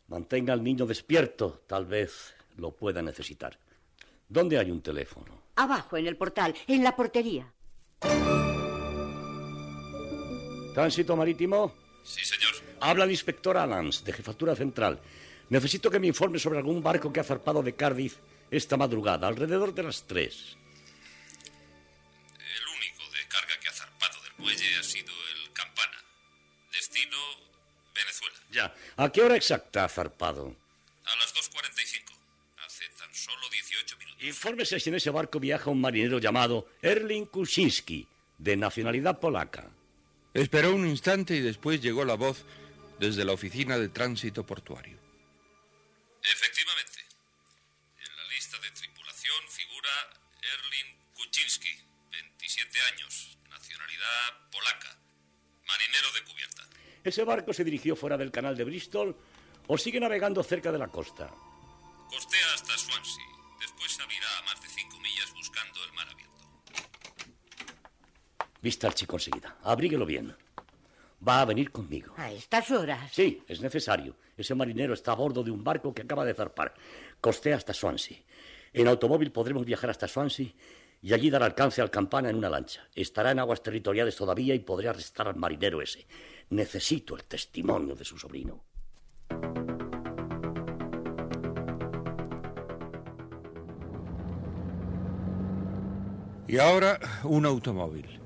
Mantenga 0.08 0.52
al 0.52 0.62
niño 0.62 0.86
despierto, 0.86 1.62
tal 1.66 1.86
vez 1.86 2.34
lo 2.56 2.72
pueda 2.72 3.02
necesitar. 3.02 3.58
¿Dónde 4.28 4.58
hay 4.58 4.70
un 4.70 4.82
teléfono? 4.82 5.42
Abajo, 5.56 5.96
en 5.96 6.06
el 6.06 6.16
portal, 6.16 6.54
en 6.66 6.82
la 6.82 6.94
portería. 6.94 7.52
¿Tránsito 10.74 11.16
marítimo? 11.16 11.74
Sí, 12.04 12.24
señor. 12.24 12.52
Habla 12.80 13.04
el 13.04 13.10
inspector 13.10 13.56
Alans, 13.56 14.04
de 14.04 14.12
Jefatura 14.12 14.54
Central. 14.54 15.00
Necesito 15.48 15.90
que 15.90 15.98
me 15.98 16.08
informe 16.08 16.38
sobre 16.38 16.58
algún 16.58 16.82
barco 16.82 17.12
que 17.12 17.20
ha 17.20 17.24
zarpado 17.24 17.62
de 17.62 17.74
Cardiff 17.74 18.16
esta 18.50 18.76
madrugada, 18.76 19.26
alrededor 19.26 19.72
de 19.74 19.82
las 19.84 20.02
tres. 20.02 20.56
El 22.38 22.66
único 22.76 23.02
de 23.12 23.26
carga 23.28 23.58
que 23.60 23.68
ha 23.68 23.72
zarpado 23.72 24.22
del 24.22 24.32
muelle 24.38 24.76
ha 24.78 24.82
sido 24.82 25.12
Ya. 28.56 28.74
¿A 28.96 29.12
qué 29.12 29.22
hora 29.22 29.36
exacta 29.36 29.84
ha 29.84 29.88
zarpado? 29.88 30.56
A 31.04 31.16
las 31.16 31.34
2.45. 31.34 32.16
Hace 32.64 32.84
tan 32.98 33.14
solo 33.14 33.46
18 33.50 33.98
minutos. 33.98 34.22
Infórmese 34.22 34.80
si 34.80 34.88
en 34.88 34.96
ese 34.96 35.10
barco 35.10 35.38
viaja 35.38 35.68
un 35.68 35.80
marinero 35.80 36.18
llamado 36.18 36.66
Erling 36.80 37.26
Kuczynski, 37.26 38.08
de 38.38 38.56
nacionalidad 38.56 39.20
polaca. 39.20 39.70
Esperó 40.32 40.74
un 40.74 40.86
instante 40.86 41.36
y 41.36 41.40
después 41.40 41.82
llegó 41.82 42.06
la 42.06 42.14
voz 42.14 42.46
desde 42.98 43.26
la 43.26 43.32
oficina 43.32 43.76
de 43.78 43.90
tránsito 43.90 44.46
portuario. 44.46 44.98
Efectivamente. 46.22 46.65
¿Ese 57.06 57.22
barco 57.22 57.52
se 57.52 57.62
dirigió 57.62 57.94
fuera 57.94 58.16
del 58.16 58.32
canal 58.32 58.56
de 58.56 58.64
Bristol 58.64 59.16
o 59.68 59.78
sigue 59.78 60.00
navegando 60.00 60.42
cerca 60.42 60.72
de 60.72 60.78
la 60.78 60.88
costa? 60.88 61.30
Costea 62.10 62.52
hasta 62.52 62.76
Swansea. 62.76 63.24
Después 63.60 64.00
abrirá 64.00 64.26
a 64.38 64.42
más 64.42 64.60
de 64.60 64.68
5 64.68 64.98
millas 64.98 65.32
buscando 65.32 65.84
el 65.84 65.92
mar 65.92 66.08
abierto. 66.08 66.44
Vista 68.60 68.88
al 68.88 68.94
chico 68.94 69.14
enseguida. 69.14 69.56
Abríguelo 69.62 70.04
bien. 70.04 70.36
Va 71.26 71.42
a 71.42 71.44
venir 71.44 71.70
conmigo. 71.70 72.12
¿A 72.16 72.32
estas 72.32 72.72
horas? 72.72 73.12
Sí, 73.12 73.40
es 73.46 73.60
necesario. 73.60 74.16
Ese 74.36 74.56
marinero 74.56 74.92
está 74.92 75.12
a 75.12 75.14
bordo 75.14 75.44
de 75.44 75.52
un 75.52 75.62
barco 75.62 75.94
que 75.94 76.02
acaba 76.02 76.24
de 76.24 76.34
zarpar. 76.34 76.74
Costea 77.20 77.56
hasta 77.56 77.72
Swansea. 77.72 78.18
En 78.72 78.88
automóvil 78.88 79.30
podremos 79.30 79.64
viajar 79.64 79.90
hasta 79.90 80.08
Swansea 80.08 80.48
y 81.02 81.12
allí 81.12 81.30
dar 81.30 81.42
alcance 81.42 81.80
al 81.80 81.90
campana 81.90 82.30
en 82.30 82.36
una 82.36 82.50
lancha. 82.50 82.88
Estará 82.94 83.30
en 83.30 83.38
aguas 83.38 83.62
territoriales 83.62 84.16
todavía 84.16 84.54
y 84.54 84.60
podré 84.60 84.88
arrestar 84.88 85.28
al 85.28 85.36
marinero 85.36 85.82
ese. 85.82 86.06
Necesito 86.50 87.16
el 87.16 87.24
testimonio 87.24 87.94
de 87.94 88.04
su 88.04 88.18
sobrino. 88.18 88.64
Y 96.48 96.58
ahora 96.58 97.00
un 97.24 97.44
automóvil. 97.44 98.20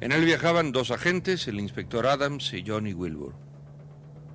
En 0.00 0.12
él 0.12 0.24
viajaban 0.26 0.72
dos 0.72 0.90
agentes, 0.90 1.48
el 1.48 1.58
inspector 1.58 2.06
Adams 2.06 2.52
y 2.52 2.62
Johnny 2.66 2.92
Wilbur. 2.92 3.34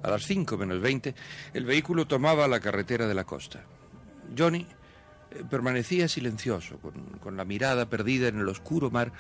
A 0.02 0.10
las 0.10 0.26
5 0.26 0.58
menos 0.58 0.82
20, 0.82 1.14
el 1.54 1.66
vehículo 1.66 2.08
tomaba 2.08 2.48
la 2.48 2.60
carretera 2.60 3.08
de 3.08 3.14
la 3.14 3.24
costa. 3.24 3.64
Johnny 4.36 4.66
permanecía 5.50 6.08
silencioso, 6.08 6.80
con, 6.80 6.94
con 7.20 7.38
la 7.38 7.46
mirada 7.46 7.90
perdida 7.90 8.28
en 8.28 8.40
el 8.40 8.48
oscuro 8.48 8.92
mar 8.92 9.12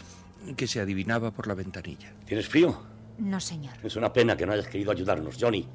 que 0.55 0.67
se 0.67 0.79
adivinaba 0.79 1.31
por 1.31 1.47
la 1.47 1.53
ventanilla. 1.53 2.13
¿Tienes 2.25 2.47
frío? 2.47 2.81
No, 3.17 3.39
señor. 3.39 3.73
Es 3.83 3.95
una 3.95 4.11
pena 4.11 4.35
que 4.35 4.45
no 4.45 4.53
hayas 4.53 4.67
querido 4.67 4.91
ayudarnos, 4.91 5.37
Johnny. 5.39 5.67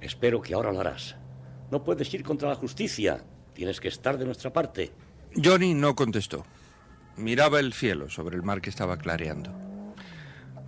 Espero 0.00 0.40
que 0.40 0.54
ahora 0.54 0.72
lo 0.72 0.80
harás. 0.80 1.16
No 1.70 1.82
puedes 1.82 2.12
ir 2.14 2.22
contra 2.22 2.48
la 2.48 2.54
justicia. 2.54 3.24
Tienes 3.52 3.80
que 3.80 3.88
estar 3.88 4.16
de 4.16 4.24
nuestra 4.24 4.52
parte. 4.52 4.92
Johnny 5.34 5.74
no 5.74 5.94
contestó. 5.94 6.46
Miraba 7.16 7.58
el 7.58 7.72
cielo 7.72 8.08
sobre 8.08 8.36
el 8.36 8.42
mar 8.42 8.60
que 8.60 8.70
estaba 8.70 8.96
clareando. 8.96 9.52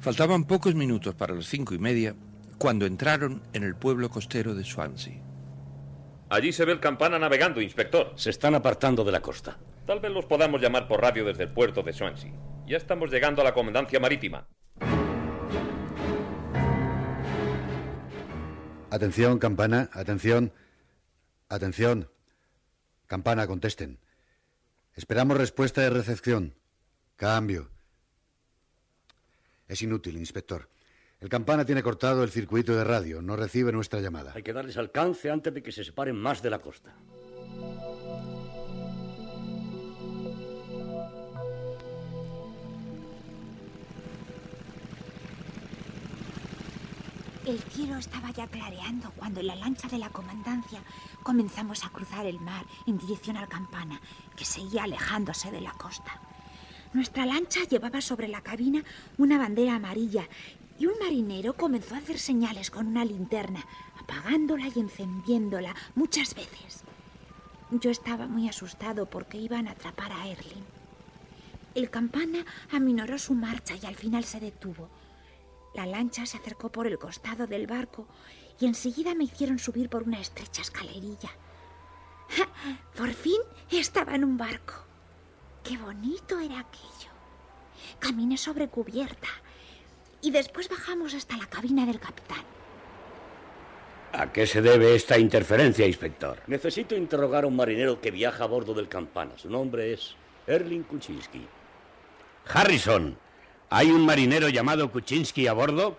Faltaban 0.00 0.44
pocos 0.44 0.74
minutos 0.74 1.14
para 1.14 1.34
las 1.34 1.46
cinco 1.46 1.74
y 1.74 1.78
media 1.78 2.16
cuando 2.58 2.86
entraron 2.86 3.42
en 3.52 3.62
el 3.62 3.76
pueblo 3.76 4.10
costero 4.10 4.54
de 4.54 4.64
Swansea. 4.64 5.22
Allí 6.30 6.52
se 6.52 6.64
ve 6.64 6.70
el 6.70 6.78
campana 6.78 7.18
navegando, 7.18 7.60
inspector. 7.60 8.12
Se 8.14 8.30
están 8.30 8.54
apartando 8.54 9.02
de 9.02 9.10
la 9.10 9.20
costa. 9.20 9.58
Tal 9.84 9.98
vez 9.98 10.12
los 10.12 10.26
podamos 10.26 10.60
llamar 10.60 10.86
por 10.86 11.02
radio 11.02 11.24
desde 11.24 11.42
el 11.42 11.52
puerto 11.52 11.82
de 11.82 11.92
Swansea. 11.92 12.32
Ya 12.66 12.76
estamos 12.76 13.10
llegando 13.10 13.42
a 13.42 13.44
la 13.44 13.52
comandancia 13.52 13.98
marítima. 13.98 14.46
Atención, 18.90 19.40
campana, 19.40 19.90
atención. 19.92 20.52
Atención. 21.48 22.08
Campana, 23.08 23.48
contesten. 23.48 23.98
Esperamos 24.94 25.36
respuesta 25.36 25.80
de 25.80 25.90
recepción. 25.90 26.54
Cambio. 27.16 27.70
Es 29.66 29.82
inútil, 29.82 30.16
inspector. 30.16 30.68
El 31.20 31.28
campana 31.28 31.66
tiene 31.66 31.82
cortado 31.82 32.24
el 32.24 32.30
circuito 32.30 32.74
de 32.74 32.82
radio. 32.82 33.20
No 33.20 33.36
recibe 33.36 33.72
nuestra 33.72 34.00
llamada. 34.00 34.32
Hay 34.34 34.42
que 34.42 34.54
darles 34.54 34.78
alcance 34.78 35.30
antes 35.30 35.52
de 35.52 35.62
que 35.62 35.70
se 35.70 35.84
separen 35.84 36.16
más 36.16 36.42
de 36.42 36.48
la 36.48 36.60
costa. 36.60 36.94
El 47.44 47.58
cielo 47.58 47.98
estaba 47.98 48.30
ya 48.30 48.46
clareando 48.46 49.12
cuando 49.16 49.40
en 49.40 49.48
la 49.48 49.56
lancha 49.56 49.88
de 49.88 49.98
la 49.98 50.08
comandancia 50.08 50.82
comenzamos 51.22 51.84
a 51.84 51.90
cruzar 51.90 52.24
el 52.24 52.40
mar 52.40 52.64
en 52.86 52.96
dirección 52.96 53.36
al 53.36 53.48
campana, 53.48 54.00
que 54.36 54.46
seguía 54.46 54.84
alejándose 54.84 55.50
de 55.50 55.60
la 55.60 55.72
costa. 55.72 56.18
Nuestra 56.92 57.26
lancha 57.26 57.60
llevaba 57.64 58.00
sobre 58.00 58.26
la 58.26 58.40
cabina 58.40 58.82
una 59.18 59.38
bandera 59.38 59.76
amarilla 59.76 60.26
y 60.80 60.86
un 60.86 60.98
marinero 60.98 61.52
comenzó 61.52 61.94
a 61.94 61.98
hacer 61.98 62.18
señales 62.18 62.70
con 62.70 62.86
una 62.86 63.04
linterna, 63.04 63.66
apagándola 64.00 64.66
y 64.74 64.80
encendiéndola 64.80 65.76
muchas 65.94 66.34
veces. 66.34 66.84
Yo 67.70 67.90
estaba 67.90 68.26
muy 68.26 68.48
asustado 68.48 69.04
porque 69.04 69.36
iban 69.36 69.68
a 69.68 69.72
atrapar 69.72 70.10
a 70.10 70.26
Erling. 70.26 70.64
El 71.74 71.90
campana 71.90 72.46
aminoró 72.72 73.18
su 73.18 73.34
marcha 73.34 73.74
y 73.80 73.84
al 73.84 73.94
final 73.94 74.24
se 74.24 74.40
detuvo. 74.40 74.88
La 75.74 75.84
lancha 75.84 76.24
se 76.24 76.38
acercó 76.38 76.72
por 76.72 76.86
el 76.86 76.98
costado 76.98 77.46
del 77.46 77.66
barco 77.66 78.06
y 78.58 78.64
enseguida 78.64 79.14
me 79.14 79.24
hicieron 79.24 79.58
subir 79.58 79.90
por 79.90 80.04
una 80.04 80.18
estrecha 80.18 80.62
escalerilla. 80.62 81.30
Por 82.96 83.12
fin 83.12 83.40
estaba 83.70 84.14
en 84.14 84.24
un 84.24 84.38
barco. 84.38 84.74
Qué 85.62 85.76
bonito 85.76 86.40
era 86.40 86.60
aquello. 86.60 87.10
Caminé 87.98 88.38
sobre 88.38 88.68
cubierta 88.68 89.28
y 90.22 90.30
después 90.30 90.68
bajamos 90.68 91.14
hasta 91.14 91.36
la 91.36 91.46
cabina 91.46 91.86
del 91.86 92.00
capitán. 92.00 92.44
¿A 94.12 94.32
qué 94.32 94.46
se 94.46 94.60
debe 94.60 94.94
esta 94.94 95.18
interferencia, 95.18 95.86
inspector? 95.86 96.38
Necesito 96.46 96.96
interrogar 96.96 97.44
a 97.44 97.46
un 97.46 97.56
marinero 97.56 98.00
que 98.00 98.10
viaja 98.10 98.44
a 98.44 98.48
bordo 98.48 98.74
del 98.74 98.88
campana. 98.88 99.32
Su 99.36 99.48
nombre 99.48 99.92
es 99.92 100.16
Erling 100.46 100.82
Kuczynski. 100.82 101.46
Harrison, 102.52 103.16
¿Hay 103.72 103.92
un 103.92 104.04
marinero 104.04 104.48
llamado 104.48 104.90
Kuczynski 104.90 105.46
a 105.46 105.52
bordo? 105.52 105.96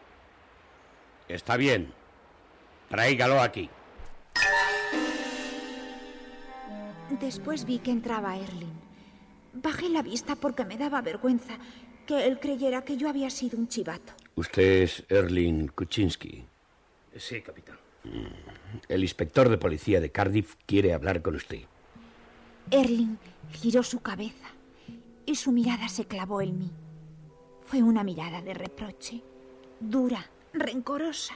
Está 1.30 1.56
bien. 1.56 1.94
Tráigalo 2.90 3.42
aquí. 3.42 3.70
Después 7.22 7.64
vi 7.64 7.80
que 7.80 7.92
entraba 7.92 8.36
Erling. 8.36 8.74
Bajé 9.54 9.88
la 9.88 10.02
vista 10.02 10.36
porque 10.36 10.66
me 10.66 10.78
daba 10.78 11.02
vergüenza 11.02 11.54
que 12.12 12.28
él 12.28 12.40
creyera 12.40 12.84
que 12.84 12.98
yo 12.98 13.08
había 13.08 13.30
sido 13.30 13.58
un 13.58 13.70
chivato. 13.70 14.12
Usted 14.36 14.84
es 14.84 15.04
Erling 15.08 15.68
Kuczynski. 15.70 16.44
Sí, 17.16 17.42
capitán. 17.42 17.78
El 18.90 19.02
inspector 19.02 19.48
de 19.48 19.58
policía 19.58 20.02
de 20.02 20.12
Cardiff 20.12 20.56
quiere 20.66 20.94
hablar 20.94 21.22
con 21.22 21.36
usted. 21.36 21.62
Erling 22.70 23.18
giró 23.54 23.82
su 23.82 24.02
cabeza 24.02 24.50
y 25.26 25.36
su 25.36 25.54
mirada 25.54 25.88
se 25.88 26.06
clavó 26.06 26.42
en 26.42 26.60
mí. 26.60 26.72
Fue 27.66 27.82
una 27.82 28.04
mirada 28.04 28.42
de 28.42 28.56
reproche, 28.56 29.22
dura, 29.80 30.30
rencorosa. 30.54 31.36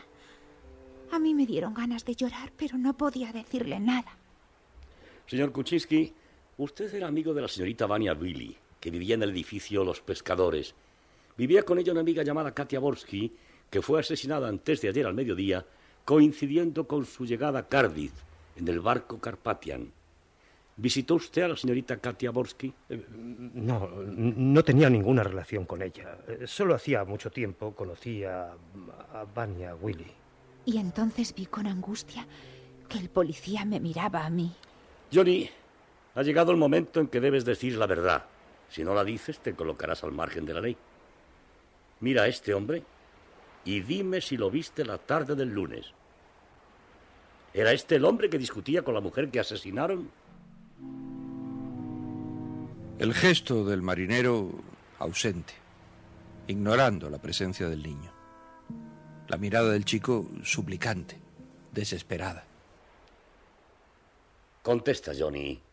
A 1.12 1.20
mí 1.20 1.34
me 1.34 1.46
dieron 1.46 1.74
ganas 1.74 2.03
de 2.03 2.15
llorar, 2.15 2.51
pero 2.58 2.77
no 2.77 2.98
podía 2.98 3.32
decirle 3.32 3.79
nada. 3.79 4.17
Señor 5.25 5.53
Kuczynski, 5.53 6.13
usted 6.58 6.94
era 6.94 7.08
amigo 7.08 7.34
de 7.34 7.44
la 7.44 7.48
señorita 7.48 7.86
Vania 7.86 8.13
Billy, 8.13 8.58
que 8.86 8.92
vivía 8.92 9.15
en 9.15 9.24
el 9.24 9.32
edificio 9.32 9.84
Los 9.84 10.00
Pescadores. 10.01 10.75
Vivía 11.36 11.63
con 11.63 11.80
ella 11.80 11.92
una 11.92 12.01
amiga 12.01 12.22
llamada 12.22 12.54
Katia 12.54 12.80
Borsky, 12.80 13.34
que 13.72 13.82
fue 13.82 14.00
asesinada 14.00 14.48
antes 14.48 14.80
de 14.80 14.89
ayer 14.89 15.08
al 15.08 15.15
mediodía, 15.15 15.65
coincidiendo 16.06 16.88
con 16.88 17.04
su 17.04 17.25
llegada 17.25 17.58
a 17.58 17.68
Cardiff, 17.68 18.12
en 18.56 18.68
el 18.68 18.82
barco 18.82 19.20
Carpathian. 19.20 19.92
¿Visitó 20.77 21.15
usted 21.15 21.42
a 21.42 21.48
la 21.48 21.56
señorita 21.58 21.98
Katia 21.98 22.30
Borsky? 22.30 22.72
Eh, 22.88 23.04
No, 23.56 23.89
no 24.06 24.63
tenía 24.63 24.88
ninguna 24.88 25.24
relación 25.24 25.65
con 25.65 25.82
ella. 25.82 26.20
Eh, 26.27 26.46
Solo 26.46 26.75
hacía 26.75 27.04
mucho 27.06 27.32
tiempo 27.32 27.74
conocí 27.74 28.24
a, 28.24 28.51
a 28.51 29.25
Vania 29.34 29.74
Willy. 29.74 30.12
Y 30.65 30.77
entonces 30.77 31.34
vi 31.34 31.48
con 31.48 31.65
angustia 31.65 32.27
que 32.88 33.00
el 33.00 33.10
policía 33.10 33.65
me 33.65 33.80
miraba 33.80 34.27
a 34.27 34.30
mí. 34.30 34.51
Johnny, 35.12 35.50
ha 36.13 36.22
llegado 36.22 36.51
el 36.51 36.58
momento 36.58 37.00
en 37.00 37.08
que 37.08 37.20
debes 37.20 37.46
decir 37.46 37.77
la 37.77 37.88
verdad. 37.88 38.25
Si 38.70 38.84
no 38.84 38.94
la 38.94 39.04
dices, 39.04 39.40
te 39.40 39.56
colocarás 39.56 40.04
al 40.04 40.12
margen 40.12 40.46
de 40.46 40.54
la 40.54 40.62
ley. 40.62 40.78
Mira 42.02 42.24
a 42.24 42.28
este 42.28 42.54
hombre 42.54 42.84
y 43.64 43.82
dime 43.82 44.22
si 44.22 44.38
lo 44.38 44.50
viste 44.52 44.86
la 44.86 44.98
tarde 44.98 45.36
del 45.36 45.50
lunes. 45.50 45.88
¿Era 47.54 47.72
este 47.72 47.96
el 47.96 48.06
hombre 48.06 48.30
que 48.30 48.38
discutía 48.38 48.82
con 48.84 48.94
la 48.94 49.02
mujer 49.02 49.30
que 49.30 49.40
asesinaron? 49.40 50.12
El 53.00 53.14
gesto 53.14 53.66
del 53.66 53.82
marinero 53.82 54.52
ausente, 55.00 55.54
ignorando 56.48 57.10
la 57.10 57.18
presencia 57.18 57.70
del 57.70 57.82
niño. 57.82 58.12
La 59.28 59.38
mirada 59.38 59.72
del 59.72 59.86
chico 59.86 60.30
suplicante, 60.44 61.18
desesperada. 61.72 62.46
Contesta, 64.62 65.14
Johnny. 65.18 65.65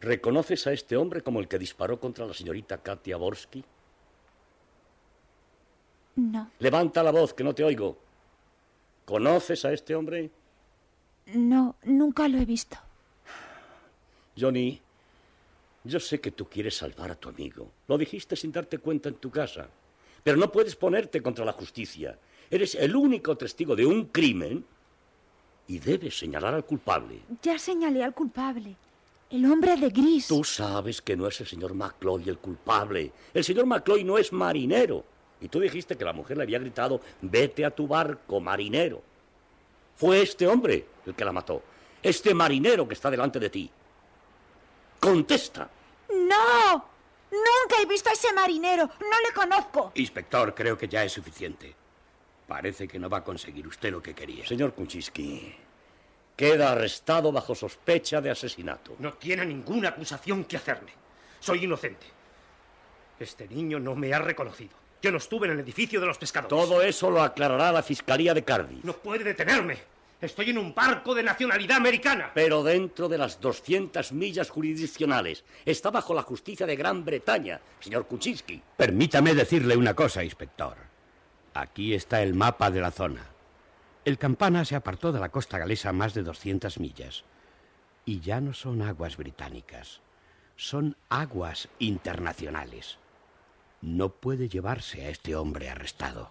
¿Reconoces 0.00 0.66
a 0.66 0.72
este 0.72 0.96
hombre 0.96 1.22
como 1.22 1.40
el 1.40 1.48
que 1.48 1.58
disparó 1.58 1.98
contra 1.98 2.26
la 2.26 2.34
señorita 2.34 2.78
Katia 2.78 3.16
Borsky? 3.16 3.64
No, 6.16 6.50
Levanta 6.58 7.02
la 7.02 7.10
voz, 7.12 7.32
que 7.34 7.44
no 7.44 7.54
te 7.54 7.62
oigo. 7.64 7.96
¿Conoces 9.04 9.64
a 9.64 9.72
este 9.72 9.94
hombre? 9.94 10.30
no, 11.34 11.76
nunca 11.84 12.26
lo 12.26 12.38
he 12.38 12.44
visto. 12.44 12.76
Johnny, 14.38 14.80
yo 15.84 16.00
sé 16.00 16.20
que 16.20 16.30
tú 16.30 16.46
quieres 16.48 16.76
salvar 16.76 17.10
a 17.10 17.14
tu 17.14 17.28
amigo. 17.28 17.70
Lo 17.86 17.98
dijiste 17.98 18.34
sin 18.36 18.50
darte 18.52 18.78
cuenta 18.78 19.08
en 19.08 19.16
tu 19.16 19.30
casa. 19.30 19.68
Pero 20.22 20.36
no 20.36 20.50
puedes 20.50 20.74
ponerte 20.76 21.22
contra 21.22 21.44
la 21.44 21.52
justicia. 21.52 22.18
Eres 22.50 22.74
el 22.76 22.96
único 22.96 23.36
testigo 23.36 23.76
de 23.76 23.84
un 23.86 24.06
crimen 24.06 24.64
y 25.66 25.78
debes 25.78 26.18
señalar 26.18 26.54
al 26.54 26.64
culpable. 26.64 27.20
Ya 27.42 27.58
señalé 27.58 28.02
al 28.02 28.14
culpable. 28.14 28.76
El 29.30 29.44
hombre 29.44 29.76
de 29.76 29.90
gris. 29.90 30.26
Tú 30.28 30.42
sabes 30.42 31.02
que 31.02 31.14
no 31.14 31.26
es 31.26 31.38
el 31.40 31.46
señor 31.46 31.74
McCloy 31.74 32.28
el 32.28 32.38
culpable. 32.38 33.12
El 33.34 33.44
señor 33.44 33.66
McCloy 33.66 34.02
no 34.02 34.16
es 34.16 34.32
marinero. 34.32 35.04
Y 35.40 35.48
tú 35.48 35.60
dijiste 35.60 35.96
que 35.96 36.04
la 36.04 36.14
mujer 36.14 36.38
le 36.38 36.44
había 36.44 36.58
gritado, 36.58 37.00
vete 37.20 37.64
a 37.64 37.70
tu 37.70 37.86
barco, 37.86 38.40
marinero. 38.40 39.02
Fue 39.96 40.22
este 40.22 40.46
hombre 40.46 40.86
el 41.04 41.14
que 41.14 41.24
la 41.24 41.32
mató. 41.32 41.62
Este 42.02 42.32
marinero 42.32 42.88
que 42.88 42.94
está 42.94 43.10
delante 43.10 43.38
de 43.38 43.50
ti. 43.50 43.70
Contesta. 44.98 45.68
¡No! 46.08 46.84
Nunca 47.30 47.82
he 47.82 47.86
visto 47.86 48.08
a 48.08 48.14
ese 48.14 48.32
marinero. 48.32 48.86
No 48.86 49.20
le 49.26 49.34
conozco. 49.34 49.92
Inspector, 49.94 50.54
creo 50.54 50.78
que 50.78 50.88
ya 50.88 51.04
es 51.04 51.12
suficiente. 51.12 51.74
Parece 52.46 52.88
que 52.88 52.98
no 52.98 53.10
va 53.10 53.18
a 53.18 53.24
conseguir 53.24 53.66
usted 53.66 53.90
lo 53.92 54.02
que 54.02 54.14
quería. 54.14 54.46
Señor 54.46 54.72
Kuczynski, 54.72 55.54
queda 56.38 56.70
arrestado 56.70 57.32
bajo 57.32 57.52
sospecha 57.52 58.20
de 58.20 58.30
asesinato. 58.30 58.94
No 59.00 59.14
tiene 59.14 59.44
ninguna 59.44 59.88
acusación 59.88 60.44
que 60.44 60.56
hacerme. 60.56 60.92
Soy 61.40 61.64
inocente. 61.64 62.06
Este 63.18 63.48
niño 63.48 63.80
no 63.80 63.96
me 63.96 64.14
ha 64.14 64.20
reconocido. 64.20 64.70
Yo 65.02 65.10
no 65.10 65.18
estuve 65.18 65.48
en 65.48 65.54
el 65.54 65.60
edificio 65.60 66.00
de 66.00 66.06
los 66.06 66.16
pescadores. 66.16 66.48
Todo 66.48 66.80
eso 66.80 67.10
lo 67.10 67.22
aclarará 67.22 67.72
la 67.72 67.82
Fiscalía 67.82 68.34
de 68.34 68.44
Cardiff. 68.44 68.84
No 68.84 68.92
puede 68.92 69.24
detenerme. 69.24 69.78
Estoy 70.20 70.50
en 70.50 70.58
un 70.58 70.72
barco 70.72 71.12
de 71.12 71.24
nacionalidad 71.24 71.76
americana. 71.76 72.30
Pero 72.34 72.62
dentro 72.62 73.08
de 73.08 73.18
las 73.18 73.40
200 73.40 74.12
millas 74.12 74.48
jurisdiccionales. 74.48 75.44
Está 75.64 75.90
bajo 75.90 76.14
la 76.14 76.22
justicia 76.22 76.66
de 76.66 76.76
Gran 76.76 77.04
Bretaña, 77.04 77.60
señor 77.80 78.06
Kuczynski. 78.06 78.62
Permítame 78.76 79.34
decirle 79.34 79.76
una 79.76 79.94
cosa, 79.94 80.22
inspector. 80.22 80.76
Aquí 81.54 81.94
está 81.94 82.22
el 82.22 82.34
mapa 82.34 82.70
de 82.70 82.80
la 82.80 82.92
zona. 82.92 83.37
El 84.08 84.16
Campana 84.16 84.64
se 84.64 84.74
apartó 84.74 85.12
de 85.12 85.20
la 85.20 85.28
costa 85.28 85.58
galesa 85.58 85.92
más 85.92 86.14
de 86.14 86.22
200 86.22 86.80
millas. 86.80 87.24
Y 88.06 88.20
ya 88.20 88.40
no 88.40 88.54
son 88.54 88.80
aguas 88.80 89.18
británicas, 89.18 90.00
son 90.56 90.96
aguas 91.10 91.68
internacionales. 91.78 92.96
No 93.82 94.08
puede 94.08 94.48
llevarse 94.48 95.04
a 95.04 95.10
este 95.10 95.36
hombre 95.36 95.68
arrestado. 95.68 96.30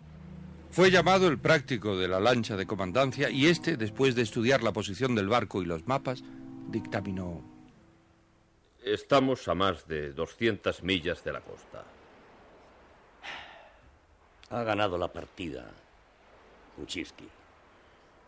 Fue 0.71 0.89
llamado 0.89 1.27
el 1.27 1.37
práctico 1.37 1.95
de 1.95 2.07
la 2.07 2.19
lancha 2.19 2.57
de 2.57 2.65
comandancia 2.65 3.29
y 3.29 3.45
este, 3.45 3.77
después 3.77 4.15
de 4.15 4.23
estudiar 4.23 4.63
la 4.63 4.73
posición 4.73 5.13
del 5.13 5.29
barco 5.29 5.61
y 5.61 5.65
los 5.65 5.85
mapas, 5.85 6.23
dictaminó. 6.69 7.43
Estamos 8.83 9.47
a 9.47 9.53
más 9.53 9.87
de 9.87 10.13
200 10.13 10.81
millas 10.81 11.23
de 11.23 11.31
la 11.31 11.41
costa. 11.41 11.83
Ha 14.49 14.63
ganado 14.63 14.97
la 14.97 15.13
partida, 15.13 15.69
Kuczynski. 16.75 17.36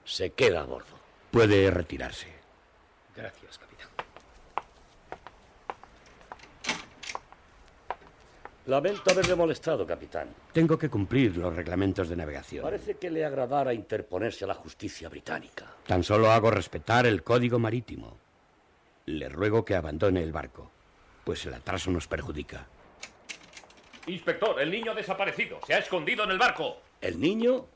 Se 0.10 0.32
queda 0.32 0.62
a 0.62 0.64
bordo. 0.64 0.98
Puede 1.30 1.70
retirarse. 1.70 2.28
Gracias, 3.16 3.60
capitán. 3.60 3.88
Lamento 8.66 9.12
haberle 9.12 9.36
molestado, 9.36 9.86
capitán. 9.86 10.30
Tengo 10.52 10.80
que 10.80 10.90
cumplir 10.90 11.38
los 11.38 11.56
reglamentos 11.56 12.10
de 12.10 12.16
navegación. 12.16 12.64
Parece 12.64 12.98
que 12.98 13.12
le 13.12 13.24
agradara 13.24 13.72
interponerse 13.72 14.46
a 14.46 14.48
la 14.48 14.56
justicia 14.56 15.10
británica. 15.10 15.76
Tan 15.86 16.04
solo 16.04 16.32
hago 16.32 16.50
respetar 16.50 17.06
el 17.06 17.22
código 17.22 17.60
marítimo. 17.60 18.18
Le 19.06 19.30
ruego 19.30 19.64
que 19.64 19.76
abandone 19.76 20.24
el 20.24 20.32
barco, 20.32 20.72
pues 21.24 21.46
el 21.46 21.54
atraso 21.54 21.92
nos 21.92 22.08
perjudica. 22.08 22.66
Inspector, 24.08 24.60
el 24.60 24.72
niño 24.72 24.92
ha 24.92 24.96
desaparecido. 24.96 25.60
Se 25.68 25.76
ha 25.76 25.78
escondido 25.78 26.24
en 26.24 26.32
el 26.32 26.40
barco. 26.40 26.78
¿El 27.00 27.20
niño? 27.20 27.68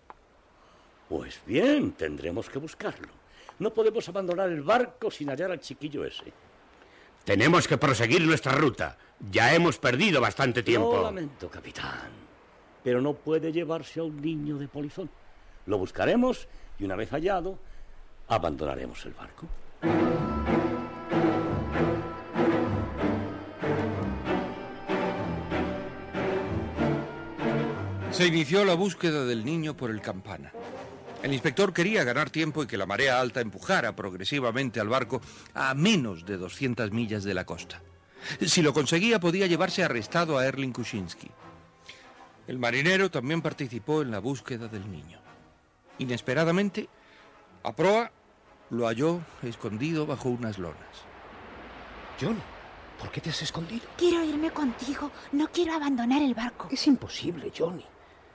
Pues 1.09 1.39
bien, 1.45 1.91
tendremos 1.93 2.49
que 2.49 2.59
buscarlo. 2.59 3.09
No 3.59 3.73
podemos 3.73 4.07
abandonar 4.09 4.49
el 4.49 4.61
barco 4.61 5.11
sin 5.11 5.29
hallar 5.29 5.51
al 5.51 5.59
chiquillo 5.59 6.05
ese. 6.05 6.33
Tenemos 7.23 7.67
que 7.67 7.77
proseguir 7.77 8.21
nuestra 8.21 8.53
ruta. 8.53 8.97
Ya 9.31 9.53
hemos 9.53 9.77
perdido 9.77 10.19
bastante 10.19 10.63
tiempo. 10.63 10.95
Lo 10.95 11.03
lamento, 11.03 11.49
capitán. 11.49 12.11
Pero 12.83 13.01
no 13.01 13.13
puede 13.13 13.51
llevarse 13.51 13.99
a 13.99 14.03
un 14.03 14.19
niño 14.21 14.57
de 14.57 14.67
polizón. 14.67 15.09
Lo 15.65 15.77
buscaremos 15.77 16.47
y 16.79 16.83
una 16.83 16.95
vez 16.95 17.09
hallado, 17.11 17.57
abandonaremos 18.27 19.05
el 19.05 19.13
barco. 19.13 19.47
Se 28.11 28.27
inició 28.27 28.63
la 28.63 28.75
búsqueda 28.75 29.25
del 29.25 29.43
niño 29.43 29.75
por 29.75 29.89
el 29.89 30.01
campana. 30.01 30.51
El 31.23 31.31
inspector 31.31 31.73
quería 31.73 32.03
ganar 32.03 32.29
tiempo 32.29 32.63
y 32.63 32.67
que 32.67 32.77
la 32.77 32.85
marea 32.85 33.21
alta 33.21 33.39
empujara 33.39 33.95
progresivamente 33.95 34.81
al 34.81 34.89
barco 34.89 35.21
a 35.53 35.73
menos 35.73 36.25
de 36.25 36.37
200 36.37 36.91
millas 36.91 37.23
de 37.23 37.33
la 37.33 37.45
costa. 37.45 37.81
Si 38.45 38.61
lo 38.61 38.73
conseguía, 38.73 39.21
podía 39.21 39.47
llevarse 39.47 39.83
arrestado 39.83 40.37
a 40.37 40.45
Erling 40.45 40.73
Kuczynski. 40.73 41.31
El 42.45 42.59
marinero 42.59 43.09
también 43.09 43.41
participó 43.41 44.01
en 44.01 44.11
la 44.11 44.19
búsqueda 44.19 44.67
del 44.67 44.91
niño. 44.91 45.19
Inesperadamente, 45.97 46.89
a 47.63 47.73
proa 47.73 48.11
lo 48.69 48.87
halló 48.87 49.21
escondido 49.43 50.05
bajo 50.05 50.27
unas 50.27 50.57
lonas. 50.57 51.05
Johnny, 52.19 52.41
¿Por 52.99 53.11
qué 53.11 53.21
te 53.21 53.29
has 53.29 53.41
escondido? 53.41 53.85
Quiero 53.97 54.23
irme 54.23 54.51
contigo. 54.51 55.11
No 55.33 55.49
quiero 55.49 55.73
abandonar 55.73 56.21
el 56.21 56.33
barco. 56.33 56.67
Es 56.71 56.87
imposible, 56.87 57.51
Johnny. 57.57 57.85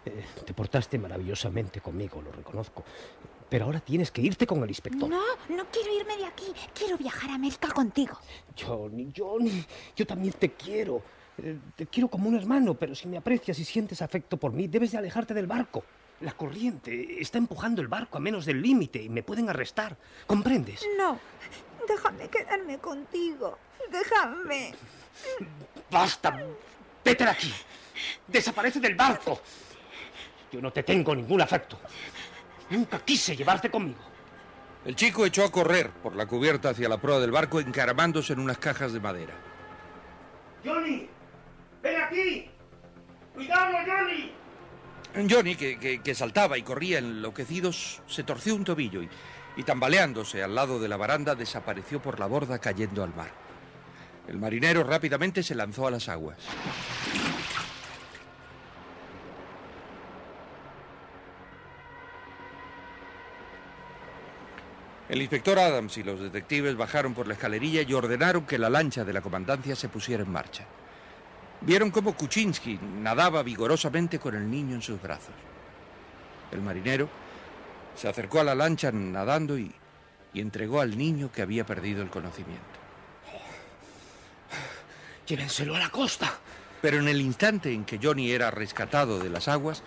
Eh, 0.04 0.24
te 0.44 0.54
portaste 0.54 0.98
maravillosamente 0.98 1.80
conmigo, 1.80 2.22
lo 2.22 2.32
reconozco. 2.32 2.84
Pero 3.48 3.64
ahora 3.64 3.80
tienes 3.80 4.10
que 4.10 4.20
irte 4.20 4.46
con 4.46 4.62
el 4.62 4.68
inspector. 4.68 5.08
No, 5.08 5.22
no 5.48 5.66
quiero 5.70 5.94
irme 5.98 6.16
de 6.16 6.26
aquí. 6.26 6.46
Quiero 6.74 6.98
viajar 6.98 7.30
a 7.30 7.34
América 7.34 7.68
contigo. 7.68 8.18
Johnny, 8.58 9.12
Johnny, 9.16 9.64
yo 9.96 10.06
también 10.06 10.34
te 10.34 10.52
quiero. 10.52 11.02
Eh, 11.38 11.56
te 11.76 11.86
quiero 11.86 12.08
como 12.08 12.28
un 12.28 12.36
hermano, 12.36 12.74
pero 12.74 12.94
si 12.94 13.08
me 13.08 13.16
aprecias 13.16 13.58
y 13.58 13.64
sientes 13.64 14.02
afecto 14.02 14.36
por 14.36 14.52
mí, 14.52 14.68
debes 14.68 14.92
de 14.92 14.98
alejarte 14.98 15.34
del 15.34 15.46
barco. 15.46 15.84
La 16.20 16.32
corriente 16.32 17.22
está 17.22 17.38
empujando 17.38 17.80
el 17.80 17.88
barco 17.88 18.18
a 18.18 18.20
menos 18.20 18.44
del 18.44 18.60
límite 18.60 19.00
y 19.00 19.08
me 19.08 19.22
pueden 19.22 19.48
arrestar. 19.48 19.96
¿Comprendes? 20.26 20.84
No, 20.96 21.18
déjame 21.86 22.28
quedarme 22.28 22.78
contigo. 22.78 23.56
Déjame. 23.90 24.74
¡Basta! 25.90 26.44
¡Vete 27.04 27.24
de 27.24 27.30
aquí! 27.30 27.52
¡Desaparece 28.26 28.80
del 28.80 28.94
barco! 28.94 29.40
Yo 30.52 30.60
no 30.60 30.72
te 30.72 30.82
tengo 30.82 31.14
ningún 31.14 31.40
afecto. 31.40 31.78
Nunca 32.70 32.98
quise 33.00 33.36
llevarte 33.36 33.70
conmigo. 33.70 33.98
El 34.84 34.94
chico 34.96 35.26
echó 35.26 35.44
a 35.44 35.50
correr 35.52 35.90
por 35.90 36.14
la 36.16 36.26
cubierta 36.26 36.70
hacia 36.70 36.88
la 36.88 36.98
proa 37.00 37.18
del 37.20 37.30
barco 37.30 37.60
encaramándose 37.60 38.32
en 38.32 38.38
unas 38.40 38.58
cajas 38.58 38.92
de 38.92 39.00
madera. 39.00 39.34
¡Johnny! 40.64 41.08
¡Ven 41.82 42.00
aquí! 42.02 42.50
¡Cuidado, 43.34 43.76
Johnny! 43.86 44.32
Johnny, 45.28 45.56
que, 45.56 45.78
que- 45.78 46.00
que 46.00 46.14
saltaba 46.14 46.56
y 46.58 46.62
corría 46.62 46.98
enloquecidos, 46.98 48.02
se 48.06 48.22
torció 48.24 48.54
un 48.54 48.64
tobillo 48.64 49.02
y, 49.02 49.08
y 49.56 49.62
tambaleándose 49.64 50.42
al 50.42 50.54
lado 50.54 50.78
de 50.78 50.88
la 50.88 50.96
baranda 50.96 51.34
desapareció 51.34 52.00
por 52.00 52.20
la 52.20 52.26
borda 52.26 52.58
cayendo 52.58 53.02
al 53.02 53.14
mar. 53.14 53.30
El 54.26 54.38
marinero 54.38 54.84
rápidamente 54.84 55.42
se 55.42 55.54
lanzó 55.54 55.86
a 55.86 55.90
las 55.90 56.08
aguas. 56.08 56.36
El 65.08 65.22
inspector 65.22 65.58
Adams 65.58 65.96
y 65.96 66.02
los 66.02 66.20
detectives 66.20 66.76
bajaron 66.76 67.14
por 67.14 67.26
la 67.26 67.34
escalerilla 67.34 67.82
y 67.82 67.94
ordenaron 67.94 68.44
que 68.44 68.58
la 68.58 68.68
lancha 68.68 69.04
de 69.04 69.12
la 69.12 69.22
comandancia 69.22 69.74
se 69.74 69.88
pusiera 69.88 70.22
en 70.22 70.30
marcha. 70.30 70.64
Vieron 71.62 71.90
cómo 71.90 72.14
Kuczynski 72.14 72.78
nadaba 73.00 73.42
vigorosamente 73.42 74.18
con 74.18 74.34
el 74.34 74.50
niño 74.50 74.74
en 74.74 74.82
sus 74.82 75.00
brazos. 75.00 75.34
El 76.52 76.60
marinero 76.60 77.08
se 77.96 78.08
acercó 78.08 78.40
a 78.40 78.44
la 78.44 78.54
lancha 78.54 78.92
nadando 78.92 79.58
y, 79.58 79.74
y 80.34 80.40
entregó 80.40 80.80
al 80.80 80.96
niño 80.96 81.32
que 81.32 81.42
había 81.42 81.64
perdido 81.64 82.02
el 82.02 82.10
conocimiento. 82.10 82.62
Llévenselo 85.26 85.74
a 85.74 85.78
la 85.78 85.90
costa. 85.90 86.38
Pero 86.80 86.98
en 86.98 87.08
el 87.08 87.20
instante 87.20 87.72
en 87.72 87.84
que 87.84 87.98
Johnny 88.00 88.30
era 88.30 88.52
rescatado 88.52 89.18
de 89.18 89.30
las 89.30 89.48
aguas, 89.48 89.82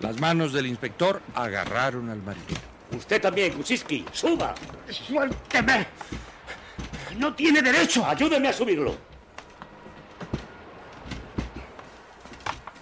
las 0.00 0.18
manos 0.18 0.52
del 0.52 0.66
inspector 0.66 1.22
agarraron 1.34 2.10
al 2.10 2.20
marinero. 2.20 2.75
Usted 2.92 3.20
también, 3.20 3.52
Kuczynski, 3.52 4.04
suba. 4.12 4.54
¡Suélteme! 4.90 5.86
¡No 7.18 7.34
tiene 7.34 7.60
derecho! 7.62 8.04
Ayúdeme 8.06 8.48
a 8.48 8.52
subirlo. 8.52 8.94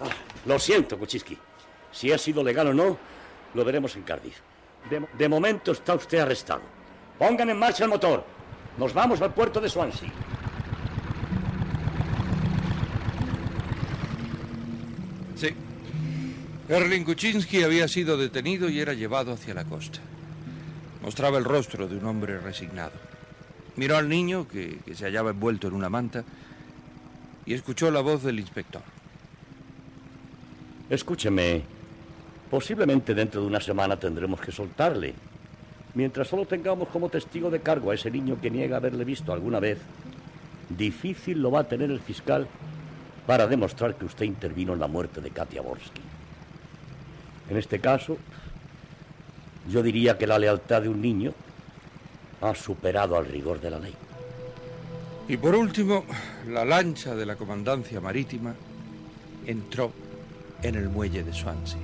Ah, 0.01 0.09
lo 0.45 0.59
siento, 0.59 0.97
Kuczynski. 0.97 1.37
Si 1.91 2.11
ha 2.11 2.17
sido 2.17 2.43
legal 2.43 2.67
o 2.67 2.73
no, 2.73 2.97
lo 3.53 3.65
veremos 3.65 3.95
en 3.95 4.03
Cardiff. 4.03 4.37
De, 4.89 4.99
mo- 4.99 5.07
de 5.13 5.29
momento 5.29 5.71
está 5.71 5.95
usted 5.95 6.19
arrestado. 6.19 6.61
Pongan 7.17 7.49
en 7.49 7.57
marcha 7.57 7.83
el 7.85 7.89
motor. 7.89 8.23
Nos 8.77 8.93
vamos 8.93 9.21
al 9.21 9.33
puerto 9.33 9.59
de 9.61 9.69
Swansea. 9.69 10.11
Sí. 15.35 15.55
Erling 16.67 17.03
Kuczynski 17.03 17.63
había 17.63 17.87
sido 17.87 18.17
detenido 18.17 18.69
y 18.69 18.79
era 18.79 18.93
llevado 18.93 19.31
hacia 19.31 19.53
la 19.53 19.65
costa. 19.65 19.99
Mostraba 21.03 21.37
el 21.37 21.43
rostro 21.43 21.87
de 21.87 21.95
un 21.95 22.05
hombre 22.05 22.39
resignado. 22.39 22.93
Miró 23.75 23.97
al 23.97 24.09
niño, 24.09 24.47
que, 24.47 24.79
que 24.83 24.95
se 24.95 25.05
hallaba 25.05 25.29
envuelto 25.29 25.67
en 25.67 25.75
una 25.75 25.89
manta, 25.89 26.23
y 27.45 27.53
escuchó 27.53 27.91
la 27.91 28.01
voz 28.01 28.23
del 28.23 28.39
inspector. 28.39 28.81
Escúcheme. 30.89 31.61
Posiblemente 32.49 33.13
dentro 33.13 33.41
de 33.41 33.47
una 33.47 33.59
semana 33.59 33.99
tendremos 33.99 34.41
que 34.41 34.51
soltarle. 34.51 35.13
Mientras 35.93 36.27
solo 36.27 36.47
tengamos 36.47 36.87
como 36.87 37.09
testigo 37.09 37.51
de 37.51 37.59
cargo 37.59 37.91
a 37.91 37.95
ese 37.95 38.09
niño 38.09 38.41
que 38.41 38.49
niega 38.49 38.77
haberle 38.77 39.03
visto 39.03 39.31
alguna 39.31 39.59
vez, 39.59 39.77
difícil 40.69 41.43
lo 41.43 41.51
va 41.51 41.59
a 41.59 41.67
tener 41.67 41.91
el 41.91 41.99
fiscal 41.99 42.47
para 43.27 43.45
demostrar 43.45 43.95
que 43.95 44.05
usted 44.05 44.25
intervino 44.25 44.73
en 44.73 44.79
la 44.79 44.87
muerte 44.87 45.21
de 45.21 45.29
Katia 45.29 45.61
Borsky. 45.61 46.14
En 47.49 47.57
este 47.57 47.79
caso, 47.79 48.17
yo 49.69 49.83
diría 49.83 50.17
que 50.17 50.27
la 50.27 50.39
lealtad 50.39 50.81
de 50.81 50.89
un 50.89 51.01
niño 51.01 51.33
ha 52.41 52.55
superado 52.55 53.17
al 53.17 53.25
rigor 53.25 53.59
de 53.61 53.69
la 53.69 53.79
ley. 53.79 53.93
Y 55.27 55.37
por 55.37 55.55
último, 55.55 56.05
la 56.47 56.65
lancha 56.65 57.15
de 57.15 57.25
la 57.25 57.35
comandancia 57.35 57.99
marítima 57.99 58.53
entró 59.45 59.91
en 60.61 60.75
el 60.75 60.89
muelle 60.89 61.23
de 61.23 61.33
Swansea. 61.33 61.79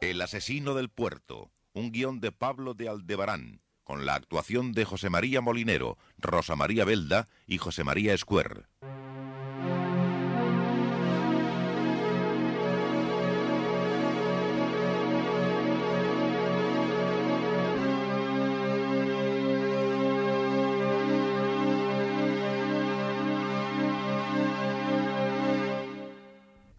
El 0.00 0.20
asesino 0.20 0.74
del 0.74 0.90
puerto, 0.90 1.50
un 1.72 1.90
guion 1.90 2.20
de 2.20 2.30
Pablo 2.30 2.74
de 2.74 2.88
Aldebarán, 2.88 3.63
con 3.84 4.06
la 4.06 4.14
actuación 4.14 4.72
de 4.72 4.84
José 4.84 5.10
María 5.10 5.40
Molinero, 5.40 5.98
Rosa 6.18 6.56
María 6.56 6.84
Belda 6.84 7.28
y 7.46 7.58
José 7.58 7.84
María 7.84 8.14
Escuer. 8.14 8.66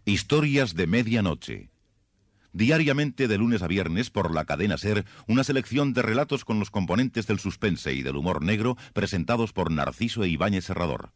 Historias 0.04 0.74
de 0.74 0.86
medianoche. 0.86 1.75
Diariamente 2.56 3.28
de 3.28 3.36
lunes 3.36 3.60
a 3.60 3.66
viernes 3.66 4.08
por 4.08 4.32
la 4.32 4.46
cadena 4.46 4.78
Ser, 4.78 5.04
una 5.26 5.44
selección 5.44 5.92
de 5.92 6.00
relatos 6.00 6.46
con 6.46 6.58
los 6.58 6.70
componentes 6.70 7.26
del 7.26 7.38
suspense 7.38 7.92
y 7.92 8.00
del 8.00 8.16
humor 8.16 8.42
negro 8.42 8.78
presentados 8.94 9.52
por 9.52 9.70
Narciso 9.70 10.24
e 10.24 10.28
Ibáñez 10.28 10.64
Serrador. 10.64 11.12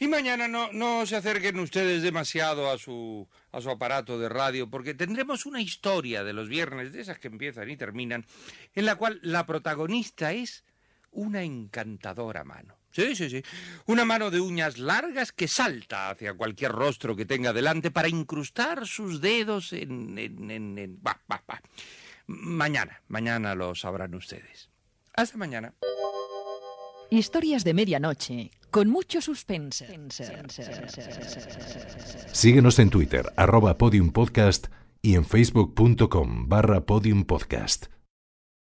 Y 0.00 0.08
mañana 0.08 0.48
no, 0.48 0.72
no 0.72 1.06
se 1.06 1.14
acerquen 1.14 1.60
ustedes 1.60 2.02
demasiado 2.02 2.68
a 2.68 2.76
su, 2.76 3.28
a 3.52 3.60
su 3.60 3.70
aparato 3.70 4.18
de 4.18 4.28
radio, 4.28 4.68
porque 4.68 4.94
tendremos 4.94 5.46
una 5.46 5.62
historia 5.62 6.24
de 6.24 6.32
los 6.32 6.48
viernes, 6.48 6.92
de 6.92 7.02
esas 7.02 7.20
que 7.20 7.28
empiezan 7.28 7.70
y 7.70 7.76
terminan, 7.76 8.26
en 8.74 8.84
la 8.84 8.96
cual 8.96 9.20
la 9.22 9.46
protagonista 9.46 10.32
es 10.32 10.64
una 11.12 11.44
encantadora 11.44 12.42
mano. 12.42 12.79
Sí, 12.92 13.14
sí, 13.14 13.30
sí. 13.30 13.42
Una 13.86 14.04
mano 14.04 14.30
de 14.30 14.40
uñas 14.40 14.78
largas 14.78 15.30
que 15.32 15.46
salta 15.46 16.10
hacia 16.10 16.34
cualquier 16.34 16.72
rostro 16.72 17.14
que 17.14 17.24
tenga 17.24 17.52
delante 17.52 17.90
para 17.90 18.08
incrustar 18.08 18.86
sus 18.86 19.20
dedos 19.20 19.72
en... 19.72 20.18
en, 20.18 20.50
en, 20.50 20.78
en- 20.78 20.98
bah, 21.00 21.20
bah, 21.28 21.42
bah. 21.46 21.62
Mañana, 22.26 23.00
mañana 23.08 23.54
lo 23.54 23.74
sabrán 23.74 24.14
ustedes. 24.14 24.70
Hasta 25.14 25.36
mañana. 25.38 25.74
Historias 27.10 27.64
de 27.64 27.74
medianoche, 27.74 28.50
con 28.70 28.88
mucho 28.88 29.20
suspense. 29.20 29.86
Síguenos 32.32 32.78
en 32.78 32.90
Twitter, 32.90 33.32
arroba 33.36 33.76
podiumpodcast 33.78 34.68
y 35.02 35.14
en 35.16 35.24
facebook.com 35.24 36.48
barra 36.48 36.86
podiumpodcast. 36.86 37.86